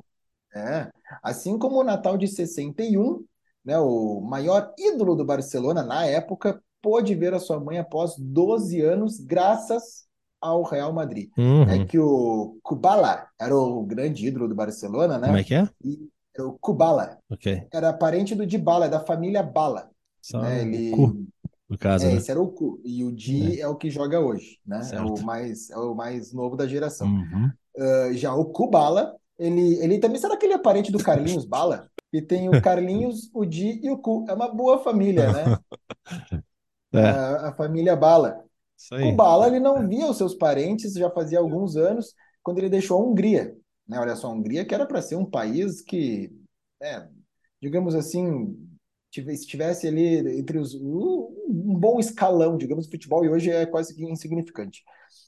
É, 0.53 0.89
assim 1.23 1.58
como 1.58 1.80
o 1.80 1.84
Natal 1.84 2.17
de 2.17 2.27
61, 2.27 3.23
né, 3.63 3.80
o 3.80 4.19
maior 4.19 4.73
ídolo 4.77 5.15
do 5.15 5.23
Barcelona 5.23 5.82
na 5.82 6.06
época 6.06 6.62
pôde 6.82 7.15
ver 7.15 7.34
a 7.34 7.39
sua 7.39 7.58
mãe 7.58 7.80
após 7.80 8.15
12 8.17 8.82
anos 8.82 9.17
graças 9.17 10.08
ao 10.41 10.62
Real 10.62 10.91
Madrid. 10.91 11.30
Uhum. 11.38 11.63
É 11.63 11.86
que 11.86 11.97
o 11.97 12.58
Kubala 12.62 13.27
era 13.39 13.56
o 13.56 13.82
grande 13.84 14.27
ídolo 14.27 14.49
do 14.49 14.56
Barcelona, 14.56 15.17
né? 15.17 15.27
Como 15.27 15.39
é 15.39 15.43
que 15.45 15.56
é? 15.56 15.69
E, 15.86 16.10
o 16.38 16.51
Kubala. 16.51 17.17
Okay. 17.32 17.65
Era 17.73 17.93
parente 17.93 18.36
do 18.36 18.45
Dybala, 18.45 18.89
da 18.89 18.99
família 18.99 19.41
Bala. 19.41 19.89
Né? 20.34 20.63
Ele, 20.63 20.91
no 21.69 21.77
caso, 21.77 22.06
é, 22.06 22.10
né? 22.10 22.15
esse 22.15 22.32
era 22.32 22.41
o 22.41 22.49
Ku. 22.49 22.82
E 22.84 23.03
o 23.03 23.12
Di 23.12 23.60
é. 23.60 23.63
é 23.63 23.67
o 23.67 23.75
que 23.75 23.89
joga 23.89 24.19
hoje, 24.19 24.60
né? 24.65 24.82
É 24.93 25.01
o 25.01 25.21
mais, 25.21 25.69
é 25.69 25.77
o 25.77 25.93
mais 25.93 26.34
novo 26.34 26.56
da 26.56 26.65
geração. 26.65 27.08
Uhum. 27.08 27.51
Uh, 27.75 28.13
já 28.13 28.34
o 28.34 28.45
Kubala, 28.45 29.15
ele, 29.38 29.75
ele 29.84 29.99
também 29.99 30.19
será 30.19 30.34
aquele 30.34 30.58
parente 30.58 30.91
do 30.91 31.03
Carlinhos 31.03 31.45
Bala? 31.45 31.89
E 32.12 32.21
tem 32.21 32.47
o 32.47 32.62
Carlinhos, 32.62 33.30
o 33.34 33.45
Di 33.45 33.82
e 33.84 33.89
o 33.89 33.97
Ku. 33.97 34.25
É 34.30 34.34
uma 34.34 34.53
boa 34.53 34.80
família, 34.80 35.32
né? 35.32 35.58
É, 36.93 37.01
A, 37.01 37.49
a 37.49 37.53
família 37.53 37.97
Bala. 37.97 38.45
O 38.91 39.12
Bala, 39.12 39.47
ele 39.47 39.60
não 39.60 39.86
via 39.86 40.10
os 40.10 40.17
seus 40.17 40.34
parentes 40.34 40.93
já 40.93 41.10
fazia 41.12 41.38
alguns 41.38 41.75
anos, 41.75 42.13
quando 42.41 42.60
ele 42.60 42.69
deixou 42.69 42.97
a 42.97 43.06
Hungria. 43.06 43.53
Né? 43.86 43.99
Olha 43.99 44.15
só, 44.15 44.27
a 44.27 44.32
Hungria 44.32 44.63
que 44.63 44.73
era 44.73 44.86
para 44.86 45.01
ser 45.01 45.15
um 45.15 45.25
país 45.25 45.82
que, 45.82 46.32
é, 46.82 47.06
digamos 47.62 47.93
assim, 47.93 48.56
estivesse 49.12 49.88
ali 49.88 50.39
entre 50.39 50.58
os 50.60 50.74
um 50.76 51.76
bom 51.80 52.00
escalão, 52.00 52.58
digamos, 52.58 52.88
do 52.88 52.91
futebol, 52.91 53.24
e 53.26 53.30
hoje 53.30 53.50
é 53.52 53.65
quase 53.65 53.96
insignificante. 54.04 54.84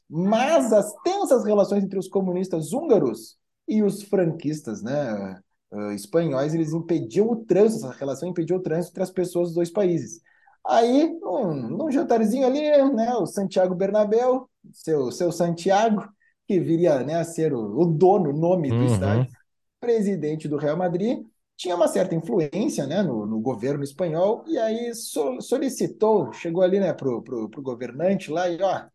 Mas 0.09 0.73
as 0.73 0.93
tensas 1.03 1.45
relações 1.45 1.83
entre 1.83 1.99
os 1.99 2.07
comunistas 2.07 2.73
húngaros 2.73 3.37
e 3.67 3.83
os 3.83 4.03
franquistas, 4.03 4.81
né, 4.81 5.39
eh, 5.71 5.93
espanhóis, 5.93 6.53
eles 6.53 6.73
impediam 6.73 7.29
o 7.29 7.35
trânsito, 7.45 7.85
essa 7.85 7.95
relação 7.97 8.29
impediu 8.29 8.57
o 8.57 8.61
trânsito 8.61 8.91
entre 8.93 9.03
as 9.03 9.11
pessoas 9.11 9.49
dos 9.49 9.55
dois 9.55 9.69
países. 9.71 10.21
Aí, 10.65 11.07
num, 11.21 11.53
num 11.69 11.91
jantarzinho 11.91 12.45
ali, 12.45 12.61
né, 12.93 13.13
o 13.15 13.25
Santiago 13.25 13.75
Bernabéu, 13.75 14.49
seu, 14.73 15.11
seu 15.11 15.31
Santiago, 15.31 16.03
que 16.47 16.59
viria, 16.59 17.03
né, 17.03 17.15
a 17.15 17.23
ser 17.23 17.53
o, 17.53 17.79
o 17.79 17.85
dono, 17.85 18.31
o 18.31 18.37
nome 18.37 18.71
do 18.71 18.83
Uhum. 18.83 18.85
estádio, 18.85 19.31
presidente 19.79 20.47
do 20.47 20.57
Real 20.57 20.77
Madrid, 20.77 21.19
tinha 21.59 21.75
uma 21.75 21.89
certa 21.89 22.15
influência, 22.15 22.87
né, 22.87 23.03
no, 23.03 23.25
no 23.25 23.41
governo 23.41 23.83
espanhol, 23.83 24.45
e 24.47 24.57
aí 24.57 24.95
so- 24.95 25.41
solicitou, 25.41 26.31
chegou 26.31 26.63
ali, 26.63 26.79
né, 26.79 26.93
pro, 26.93 27.21
pro, 27.21 27.49
pro 27.49 27.61
governante 27.61 28.31
lá, 28.31 28.47
e 28.49 28.61
ó, 28.61 28.85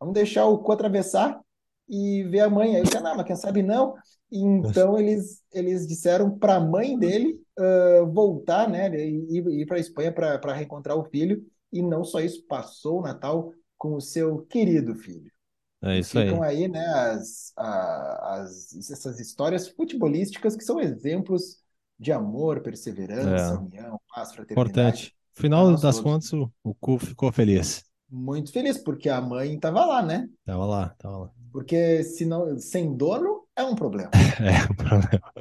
vamos 0.00 0.14
deixar 0.14 0.46
o 0.46 0.58
Cu 0.58 0.72
atravessar 0.72 1.38
e 1.86 2.24
ver 2.24 2.40
a 2.40 2.48
mãe. 2.48 2.76
Aí 2.76 2.82
disse, 2.82 2.98
não, 2.98 3.14
mas 3.14 3.26
quem 3.26 3.36
sabe 3.36 3.62
não. 3.62 3.94
E 4.32 4.42
então 4.42 4.98
eles, 4.98 5.42
eles 5.52 5.86
disseram 5.86 6.38
para 6.38 6.54
a 6.54 6.60
mãe 6.60 6.98
dele 6.98 7.38
ah, 7.58 8.04
voltar, 8.10 8.70
né, 8.70 8.88
e 8.98 9.38
ir, 9.38 9.66
para 9.66 9.76
a 9.76 9.80
Espanha 9.80 10.10
para 10.10 10.54
reencontrar 10.54 10.96
o 10.96 11.04
filho, 11.04 11.44
e 11.70 11.82
não 11.82 12.04
só 12.04 12.20
isso, 12.20 12.42
passou 12.46 13.00
o 13.00 13.02
Natal 13.02 13.52
com 13.76 13.96
o 13.96 14.00
seu 14.00 14.38
querido 14.46 14.94
filho. 14.94 15.30
É 15.82 15.98
isso 15.98 16.18
aí. 16.18 16.28
Ficam 16.28 16.42
aí, 16.42 16.68
né, 16.68 16.86
as, 16.86 17.52
as, 17.54 18.90
essas 18.90 19.20
histórias 19.20 19.68
futebolísticas 19.68 20.56
que 20.56 20.64
são 20.64 20.80
exemplos 20.80 21.62
de 21.98 22.12
amor, 22.12 22.60
perseverança, 22.62 23.54
É. 23.54 23.58
união, 23.58 24.00
paz, 24.14 24.32
fraternidade. 24.34 25.10
Importante. 25.10 25.14
Final 25.34 25.76
das 25.76 25.98
todos. 25.98 26.00
contas, 26.00 26.32
o, 26.32 26.52
o 26.62 26.74
Cu 26.74 26.98
ficou 26.98 27.32
feliz. 27.32 27.84
Muito 28.10 28.50
feliz, 28.52 28.78
porque 28.78 29.08
a 29.10 29.20
mãe 29.20 29.54
estava 29.56 29.84
lá, 29.84 30.02
né? 30.02 30.26
Tava 30.44 30.64
lá, 30.66 30.88
tava 30.98 31.18
lá. 31.18 31.30
Porque 31.52 32.02
se 32.02 32.24
não, 32.26 32.58
sem 32.58 32.96
dono 32.96 33.46
é 33.56 33.62
um 33.64 33.74
problema. 33.74 34.10
É, 34.40 34.64
o 34.70 34.76
problema. 34.76 35.32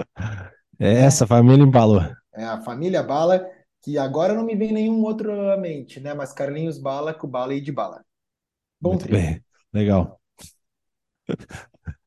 É, 0.80 0.94
essa 1.06 1.26
família 1.28 1.64
embalou. 1.64 2.02
É 2.34 2.44
a 2.46 2.62
família 2.62 3.04
Bala, 3.04 3.46
que 3.82 3.98
agora 3.98 4.34
não 4.34 4.44
me 4.46 4.56
vem 4.56 4.72
nenhum 4.74 5.02
outro 5.04 5.32
à 5.52 5.58
mente, 5.58 6.00
né? 6.00 6.14
Mas 6.14 6.34
Carlinhos 6.34 6.78
Bala, 6.78 7.14
Kubala 7.14 7.54
e 7.54 7.62
de 7.62 7.72
Bala. 7.72 8.04
Bom 8.82 8.98
Muito 8.98 9.00
trio. 9.00 9.18
bem, 9.18 9.44
legal. 9.74 10.20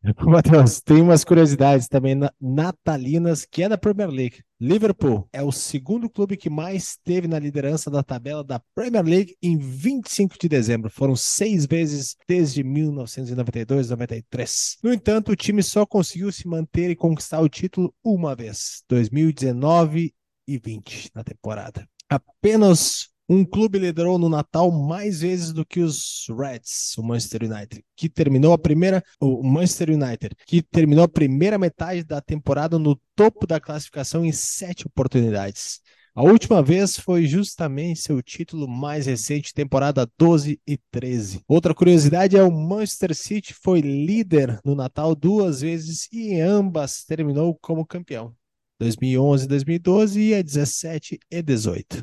Matheus, 0.25 0.81
tem 0.81 1.01
umas 1.01 1.25
curiosidades 1.25 1.89
também 1.89 2.15
na- 2.15 2.33
natalinas 2.41 3.45
que 3.45 3.61
é 3.63 3.69
da 3.69 3.77
Premier 3.77 4.09
League. 4.09 4.41
Liverpool 4.61 5.29
é 5.33 5.43
o 5.43 5.51
segundo 5.51 6.09
clube 6.09 6.37
que 6.37 6.49
mais 6.49 6.97
teve 7.05 7.27
na 7.29 7.39
liderança 7.39 7.91
da 7.91 8.03
tabela 8.03 8.45
da 8.45 8.61
Premier 8.75 9.05
League 9.05 9.37
em 9.43 9.59
25 9.59 10.39
de 10.39 10.49
dezembro. 10.49 10.91
Foram 10.91 11.17
seis 11.17 11.67
vezes 11.67 12.17
desde 12.29 12.63
1992-93. 12.63 14.77
No 14.83 14.93
entanto, 14.93 15.33
o 15.33 15.37
time 15.37 15.63
só 15.63 15.85
conseguiu 15.85 16.33
se 16.33 16.49
manter 16.49 16.91
e 16.91 16.97
conquistar 16.97 17.41
o 17.41 17.49
título 17.49 17.93
uma 18.03 18.35
vez, 18.35 18.83
2019 18.89 20.15
e 20.47 20.59
20 20.59 21.11
na 21.15 21.25
temporada. 21.25 21.87
Apenas 22.09 23.09
um 23.29 23.45
clube 23.45 23.79
liderou 23.79 24.19
no 24.19 24.29
Natal 24.29 24.71
mais 24.71 25.21
vezes 25.21 25.53
do 25.53 25.67
que 25.67 25.81
os 25.81 26.27
Reds, 26.29 26.97
o 26.97 27.03
Manchester 27.03 27.43
United, 27.45 27.85
que 27.97 28.09
terminou 28.09 28.53
a 28.53 28.59
primeira, 28.59 29.03
o 29.21 29.43
Manchester 29.43 29.91
United, 29.91 30.35
que 30.47 30.63
terminou 30.63 31.05
a 31.05 31.09
primeira 31.09 31.59
metade 31.59 32.05
da 32.05 32.21
temporada 32.21 32.79
no 32.79 32.99
topo 33.15 33.47
da 33.47 33.61
classificação 33.61 34.25
em 34.25 34.33
sete 34.33 34.87
oportunidades. 34.87 35.81
A 36.15 36.23
última 36.23 36.63
vez 36.63 36.99
foi 36.99 37.27
justamente 37.27 38.01
seu 38.01 38.23
título 38.23 38.67
mais 38.67 39.05
recente, 39.05 39.53
temporada 39.53 40.09
12 40.17 40.59
e 40.67 40.79
13. 40.91 41.43
Outra 41.47 41.75
curiosidade 41.75 42.39
é 42.39 42.43
o 42.43 42.51
Manchester 42.51 43.15
City 43.15 43.53
foi 43.53 43.83
líder 43.83 44.59
no 44.65 44.75
Natal 44.75 45.15
duas 45.15 45.61
vezes 45.61 46.09
e 46.11 46.29
em 46.29 46.41
ambas 46.41 47.05
terminou 47.05 47.55
como 47.61 47.85
campeão. 47.85 48.35
2011 48.81 49.45
e 49.45 49.49
2012 49.49 50.21
e 50.21 50.35
a 50.35 50.41
17 50.41 51.19
e 51.31 51.43
18. 51.43 52.03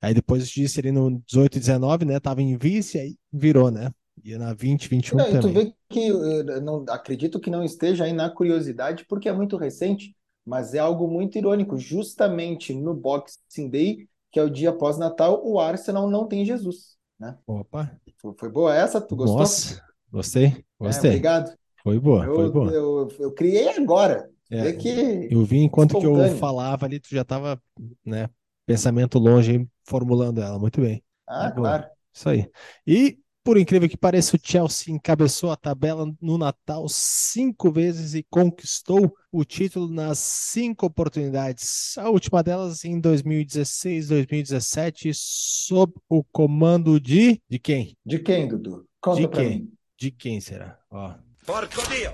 Aí 0.00 0.14
depois 0.14 0.48
disso, 0.48 0.78
ali 0.80 0.92
no 0.92 1.20
18 1.26 1.56
e 1.56 1.60
19, 1.60 2.04
né? 2.04 2.20
Tava 2.20 2.42
em 2.42 2.56
vice, 2.56 2.98
aí 2.98 3.16
virou, 3.32 3.70
né? 3.70 3.90
E 4.24 4.36
na 4.36 4.54
20, 4.54 4.88
21 4.88 5.22
Não, 5.22 5.28
e 5.30 5.38
tu 5.38 5.48
também. 5.48 5.52
vê 5.52 5.72
que 5.88 6.00
eh, 6.10 6.60
não, 6.60 6.84
acredito 6.88 7.40
que 7.40 7.50
não 7.50 7.64
esteja 7.64 8.04
aí 8.04 8.12
na 8.12 8.28
curiosidade, 8.30 9.04
porque 9.06 9.28
é 9.28 9.32
muito 9.32 9.56
recente, 9.56 10.14
mas 10.44 10.74
é 10.74 10.78
algo 10.78 11.08
muito 11.08 11.38
irônico. 11.38 11.78
Justamente 11.78 12.74
no 12.74 12.94
Boxing 12.94 13.70
Day, 13.70 14.08
que 14.30 14.38
é 14.38 14.42
o 14.42 14.50
dia 14.50 14.72
pós-Natal, 14.72 15.40
o 15.46 15.58
Arsenal 15.60 16.10
não 16.10 16.26
tem 16.28 16.44
Jesus, 16.44 16.96
né? 17.18 17.38
Opa, 17.46 17.82
Foi, 18.18 18.34
foi 18.38 18.50
boa 18.50 18.74
essa? 18.74 19.00
Tu 19.00 19.16
gostou? 19.16 19.46
nossa, 19.46 19.82
gostei, 20.10 20.64
É, 20.82 21.00
gostei. 21.00 21.00
obrigado. 21.00 21.56
Foi 21.82 21.98
boa, 22.00 22.30
foi 22.30 22.48
Eu, 22.48 22.50
boa. 22.50 22.74
eu, 22.74 23.08
eu 23.18 23.32
criei 23.34 23.68
agora. 23.70 24.30
É, 24.50 24.72
que 24.72 24.88
eu 25.28 25.44
vi 25.44 25.58
enquanto 25.58 25.96
que 25.96 26.06
eu 26.06 26.26
espontâneo. 26.26 26.28
falava 26.28 26.86
ali, 26.86 27.00
tu 27.00 27.08
já 27.10 27.24
tava, 27.24 27.60
né? 28.04 28.28
Pensamento 28.66 29.18
longe 29.18 29.66
formulando 29.84 30.40
ela. 30.42 30.58
Muito 30.58 30.80
bem. 30.80 31.02
Ah, 31.28 31.46
É 31.46 31.54
boa. 31.54 31.68
claro. 31.68 31.84
Isso 32.12 32.28
aí. 32.28 32.48
E, 32.86 33.18
por 33.44 33.56
incrível 33.58 33.88
que 33.88 33.96
pareça, 33.96 34.36
o 34.36 34.40
Chelsea 34.42 34.92
encabeçou 34.92 35.50
a 35.52 35.56
tabela 35.56 36.10
no 36.20 36.36
Natal 36.38 36.88
cinco 36.88 37.70
vezes 37.70 38.14
e 38.14 38.26
conquistou 38.28 39.14
o 39.30 39.44
título 39.44 39.88
nas 39.88 40.18
cinco 40.18 40.86
oportunidades. 40.86 41.96
A 41.98 42.08
última 42.10 42.42
delas 42.42 42.84
em 42.84 42.98
2016, 42.98 44.08
2017, 44.08 45.10
sob 45.14 45.92
o 46.08 46.24
comando 46.24 46.98
de. 47.00 47.40
De 47.48 47.58
quem? 47.58 47.96
De 48.04 48.18
quem, 48.18 48.48
Dudu? 48.48 48.84
Conta 49.00 49.20
De 49.20 49.28
quem? 49.28 49.48
mim. 49.60 49.72
De 49.98 50.10
quem 50.10 50.40
será? 50.40 50.78
Ó. 50.90 51.14
Porco 51.46 51.82
Dio! 51.88 52.12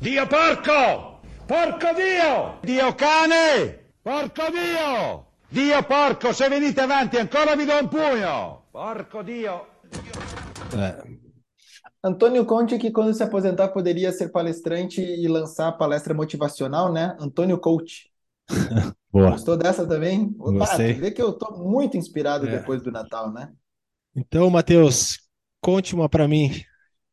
Dio 0.00 0.26
porco! 0.28 1.20
Porco 1.48 1.94
Dio! 1.94 2.60
Dio 2.64 2.94
cane! 2.94 3.78
Porco 4.04 4.42
Dio! 4.52 5.24
Dio 5.52 5.82
porco, 5.86 6.32
se 6.32 6.48
venite 6.48 6.80
avanti 6.80 7.18
ancora 7.18 7.54
vi 7.54 7.66
do 7.66 7.72
un 7.78 7.88
pugno! 7.88 8.68
Porco 8.70 9.22
Dio! 9.22 9.66
É, 10.74 11.02
Antônio 12.02 12.46
Conte, 12.46 12.78
que 12.78 12.90
quando 12.90 13.12
se 13.12 13.22
aposentar 13.22 13.68
poderia 13.68 14.10
ser 14.12 14.30
palestrante 14.30 15.02
e 15.02 15.28
lançar 15.28 15.72
palestra 15.72 16.14
motivacional, 16.14 16.90
né? 16.90 17.14
Antônio 17.20 17.58
Coach. 17.58 18.10
boa. 19.12 19.32
Gostou 19.32 19.58
dessa 19.58 19.86
também? 19.86 20.32
Gostei. 20.32 20.94
tu 20.94 21.00
vê 21.00 21.10
que 21.10 21.20
eu 21.20 21.34
tô 21.34 21.52
muito 21.58 21.98
inspirado 21.98 22.46
É. 22.48 22.58
depois 22.58 22.82
do 22.82 22.90
Natal, 22.90 23.30
né? 23.30 23.52
Então, 24.16 24.48
Matheus, 24.48 25.18
conte 25.60 25.94
uma 25.94 26.08
pra 26.08 26.26
mim 26.26 26.50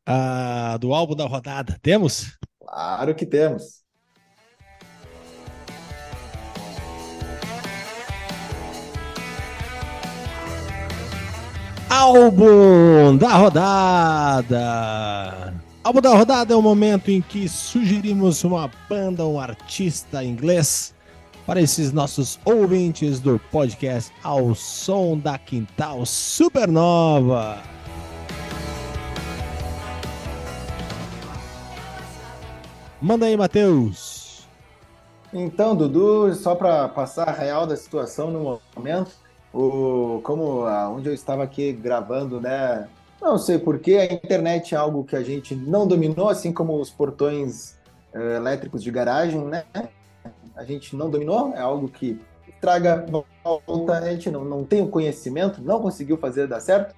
a 0.06 0.78
do 0.78 0.94
álbum 0.94 1.14
da 1.14 1.26
rodada. 1.26 1.78
Temos? 1.82 2.38
Claro 2.58 3.14
que 3.14 3.26
temos. 3.26 3.79
Álbum 11.92 13.16
da 13.16 13.34
rodada. 13.36 14.54
Álbum 15.82 16.00
da 16.00 16.14
rodada 16.14 16.54
é 16.54 16.56
o 16.56 16.62
momento 16.62 17.10
em 17.10 17.20
que 17.20 17.48
sugerimos 17.48 18.44
uma 18.44 18.70
banda, 18.88 19.26
um 19.26 19.40
artista 19.40 20.22
inglês 20.22 20.94
para 21.44 21.60
esses 21.60 21.92
nossos 21.92 22.38
ouvintes 22.44 23.18
do 23.18 23.40
podcast 23.50 24.12
Ao 24.22 24.54
Som 24.54 25.18
da 25.18 25.36
Quintal 25.36 26.06
Supernova. 26.06 27.58
Manda 33.02 33.26
aí, 33.26 33.36
Matheus. 33.36 34.46
Então, 35.32 35.74
Dudu, 35.74 36.32
só 36.34 36.54
para 36.54 36.88
passar 36.88 37.28
a 37.28 37.32
real 37.32 37.66
da 37.66 37.76
situação 37.76 38.30
no 38.30 38.60
momento, 38.76 39.10
o, 39.52 40.20
como 40.22 40.64
onde 40.94 41.08
eu 41.08 41.14
estava 41.14 41.42
aqui 41.42 41.72
gravando, 41.72 42.40
né? 42.40 42.88
Não 43.20 43.36
sei 43.36 43.58
porquê, 43.58 43.96
a 43.96 44.14
internet 44.14 44.74
é 44.74 44.78
algo 44.78 45.04
que 45.04 45.14
a 45.14 45.22
gente 45.22 45.54
não 45.54 45.86
dominou, 45.86 46.28
assim 46.28 46.52
como 46.52 46.80
os 46.80 46.88
portões 46.88 47.76
eh, 48.14 48.36
elétricos 48.36 48.82
de 48.82 48.90
garagem, 48.90 49.44
né? 49.44 49.64
A 50.56 50.64
gente 50.64 50.96
não 50.96 51.10
dominou, 51.10 51.52
é 51.54 51.60
algo 51.60 51.88
que 51.88 52.18
traga 52.60 53.04
volta. 53.42 53.98
A 53.98 54.10
gente 54.10 54.30
não, 54.30 54.44
não 54.44 54.64
tem 54.64 54.82
o 54.82 54.88
conhecimento, 54.88 55.62
não 55.62 55.80
conseguiu 55.80 56.16
fazer 56.16 56.46
dar 56.46 56.60
certo. 56.60 56.94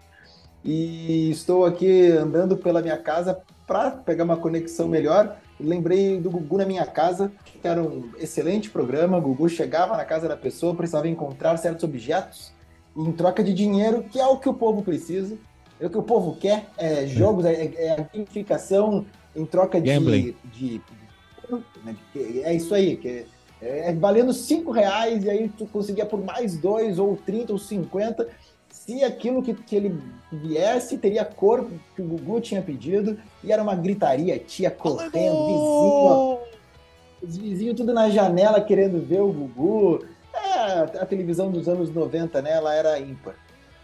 E 0.64 1.30
estou 1.30 1.64
aqui 1.64 2.12
andando 2.12 2.56
pela 2.56 2.80
minha 2.80 2.96
casa 2.96 3.40
para 3.72 3.90
pegar 3.90 4.24
uma 4.24 4.36
conexão 4.36 4.86
melhor. 4.86 5.38
Lembrei 5.58 6.20
do 6.20 6.30
Gugu 6.30 6.58
na 6.58 6.66
minha 6.66 6.84
casa, 6.84 7.32
que 7.42 7.66
era 7.66 7.82
um 7.82 8.10
excelente 8.18 8.68
programa. 8.68 9.16
O 9.16 9.22
Gugu 9.22 9.48
chegava 9.48 9.96
na 9.96 10.04
casa 10.04 10.28
da 10.28 10.36
pessoa, 10.36 10.74
precisava 10.74 11.08
encontrar 11.08 11.56
certos 11.56 11.82
objetos 11.82 12.52
em 12.94 13.10
troca 13.12 13.42
de 13.42 13.54
dinheiro, 13.54 14.02
que 14.02 14.20
é 14.20 14.26
o 14.26 14.36
que 14.36 14.46
o 14.46 14.52
povo 14.52 14.82
precisa, 14.82 15.38
é 15.80 15.86
o 15.86 15.90
que 15.90 15.96
o 15.96 16.02
povo 16.02 16.36
quer, 16.36 16.66
é 16.76 17.06
jogos, 17.06 17.46
é, 17.46 17.72
é 17.74 17.92
a 17.92 18.06
gamificação 18.12 19.06
em 19.34 19.46
troca 19.46 19.80
de, 19.80 19.88
de, 19.98 20.34
de, 20.52 22.40
É 22.42 22.52
isso 22.52 22.74
aí, 22.74 22.98
que 22.98 23.24
é, 23.62 23.88
é 23.88 23.94
valendo 23.94 24.34
cinco 24.34 24.70
reais 24.70 25.24
e 25.24 25.30
aí 25.30 25.48
tu 25.48 25.64
conseguia 25.64 26.04
por 26.04 26.22
mais 26.22 26.58
dois, 26.58 26.98
ou 26.98 27.16
30, 27.16 27.54
ou 27.54 27.58
50. 27.58 28.28
Se 28.72 29.04
aquilo 29.04 29.42
que, 29.42 29.52
que 29.52 29.76
ele 29.76 30.02
viesse, 30.32 30.96
teria 30.96 31.22
a 31.22 31.26
cor 31.26 31.68
que 31.94 32.00
o 32.00 32.06
Gugu 32.06 32.40
tinha 32.40 32.62
pedido, 32.62 33.18
e 33.44 33.52
era 33.52 33.62
uma 33.62 33.74
gritaria, 33.74 34.38
tia 34.38 34.70
correndo, 34.70 35.12
vizinho, 35.12 36.38
os 37.22 37.36
vizinhos 37.36 37.76
tudo 37.76 37.92
na 37.92 38.08
janela 38.08 38.62
querendo 38.62 39.06
ver 39.06 39.20
o 39.20 39.30
Gugu. 39.30 40.06
É, 40.34 40.98
a 40.98 41.06
televisão 41.06 41.50
dos 41.50 41.68
anos 41.68 41.92
90, 41.92 42.40
né? 42.40 42.52
Ela 42.52 42.74
era 42.74 42.98
ímpar. 42.98 43.34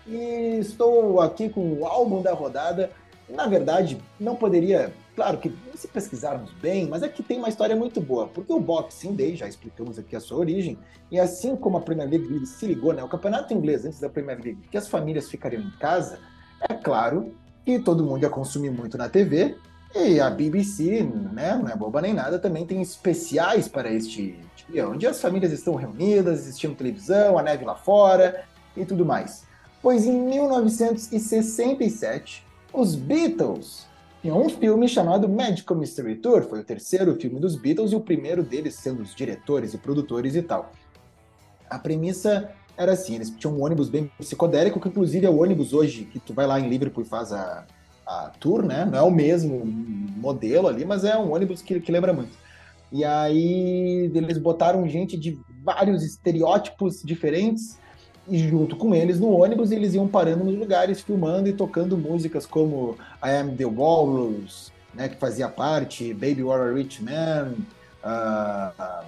E 0.06 0.58
estou 0.58 1.20
aqui 1.20 1.50
com 1.50 1.74
o 1.74 1.86
álbum 1.86 2.22
da 2.22 2.32
rodada. 2.32 2.90
Na 3.28 3.46
verdade, 3.46 3.98
não 4.18 4.34
poderia. 4.34 4.92
Claro 5.14 5.38
que 5.38 5.52
se 5.74 5.86
pesquisarmos 5.88 6.52
bem, 6.62 6.86
mas 6.86 7.02
é 7.02 7.08
que 7.08 7.22
tem 7.22 7.38
uma 7.38 7.48
história 7.48 7.74
muito 7.74 8.00
boa, 8.00 8.28
porque 8.28 8.52
o 8.52 8.60
Boxing 8.60 9.14
Day, 9.14 9.34
já 9.34 9.48
explicamos 9.48 9.98
aqui 9.98 10.14
a 10.14 10.20
sua 10.20 10.38
origem, 10.38 10.78
e 11.10 11.18
assim 11.18 11.56
como 11.56 11.76
a 11.76 11.80
Premier 11.80 12.08
League 12.08 12.46
se 12.46 12.66
ligou, 12.66 12.92
né, 12.92 13.02
o 13.02 13.08
campeonato 13.08 13.52
inglês 13.52 13.84
antes 13.84 13.98
da 13.98 14.08
Premier 14.08 14.40
League, 14.40 14.60
que 14.70 14.78
as 14.78 14.88
famílias 14.88 15.28
ficariam 15.28 15.62
em 15.62 15.72
casa, 15.72 16.20
é 16.68 16.74
claro 16.74 17.34
que 17.66 17.80
todo 17.80 18.04
mundo 18.04 18.22
ia 18.22 18.30
consumir 18.30 18.70
muito 18.70 18.96
na 18.96 19.08
TV, 19.08 19.56
e 19.94 20.20
a 20.20 20.30
BBC, 20.30 21.02
né, 21.32 21.56
não 21.56 21.68
é 21.68 21.74
boba 21.74 22.00
nem 22.00 22.14
nada, 22.14 22.38
também 22.38 22.64
tem 22.64 22.80
especiais 22.80 23.66
para 23.66 23.92
este 23.92 24.38
dia, 24.70 24.88
onde 24.88 25.04
as 25.04 25.20
famílias 25.20 25.50
estão 25.50 25.74
reunidas, 25.74 26.38
assistindo 26.40 26.76
televisão, 26.76 27.36
a 27.36 27.42
neve 27.42 27.64
lá 27.64 27.74
fora 27.74 28.44
e 28.76 28.84
tudo 28.84 29.04
mais. 29.04 29.48
Pois 29.82 30.06
em 30.06 30.12
1967, 30.12 32.46
os 32.78 32.94
Beatles 32.94 33.86
tinham 34.22 34.40
um 34.40 34.48
filme 34.48 34.88
chamado 34.88 35.28
Magical 35.28 35.76
Mystery 35.76 36.16
Tour, 36.16 36.44
foi 36.44 36.60
o 36.60 36.64
terceiro 36.64 37.14
filme 37.16 37.40
dos 37.40 37.56
Beatles 37.56 37.90
e 37.90 37.96
o 37.96 38.00
primeiro 38.00 38.42
deles 38.42 38.74
sendo 38.74 39.02
os 39.02 39.14
diretores 39.14 39.74
e 39.74 39.78
produtores 39.78 40.36
e 40.36 40.42
tal. 40.42 40.70
A 41.68 41.78
premissa 41.78 42.50
era 42.76 42.92
assim, 42.92 43.16
eles 43.16 43.30
tinham 43.30 43.56
um 43.56 43.64
ônibus 43.64 43.88
bem 43.88 44.10
psicodélico, 44.18 44.78
que 44.80 44.88
inclusive 44.88 45.26
é 45.26 45.30
o 45.30 45.42
ônibus 45.42 45.72
hoje 45.72 46.04
que 46.04 46.20
tu 46.20 46.32
vai 46.32 46.46
lá 46.46 46.60
em 46.60 46.68
Liverpool 46.68 47.02
e 47.02 47.06
faz 47.06 47.32
a, 47.32 47.66
a 48.06 48.30
tour, 48.38 48.62
né? 48.62 48.84
Não 48.84 48.98
é 48.98 49.02
o 49.02 49.10
mesmo 49.10 49.66
modelo 49.66 50.68
ali, 50.68 50.84
mas 50.84 51.04
é 51.04 51.16
um 51.16 51.32
ônibus 51.32 51.60
que, 51.60 51.80
que 51.80 51.90
lembra 51.90 52.12
muito. 52.12 52.36
E 52.92 53.04
aí 53.04 54.10
eles 54.14 54.38
botaram 54.38 54.88
gente 54.88 55.16
de 55.16 55.38
vários 55.64 56.04
estereótipos 56.04 57.02
diferentes 57.02 57.76
e 58.28 58.38
junto 58.48 58.76
com 58.76 58.94
eles 58.94 59.18
no 59.18 59.30
ônibus 59.30 59.70
eles 59.70 59.94
iam 59.94 60.06
parando 60.06 60.44
nos 60.44 60.56
lugares, 60.56 61.00
filmando 61.00 61.48
e 61.48 61.52
tocando 61.52 61.96
músicas 61.96 62.46
como 62.46 62.96
I 63.24 63.30
Am 63.30 63.56
The 63.56 63.66
Walrus, 63.66 64.72
né, 64.94 65.08
que 65.08 65.16
fazia 65.16 65.48
parte, 65.48 66.12
Baby 66.12 66.42
What 66.42 66.62
a 66.62 66.72
Rich 66.72 67.02
Man, 67.02 67.54
uh, 68.04 69.04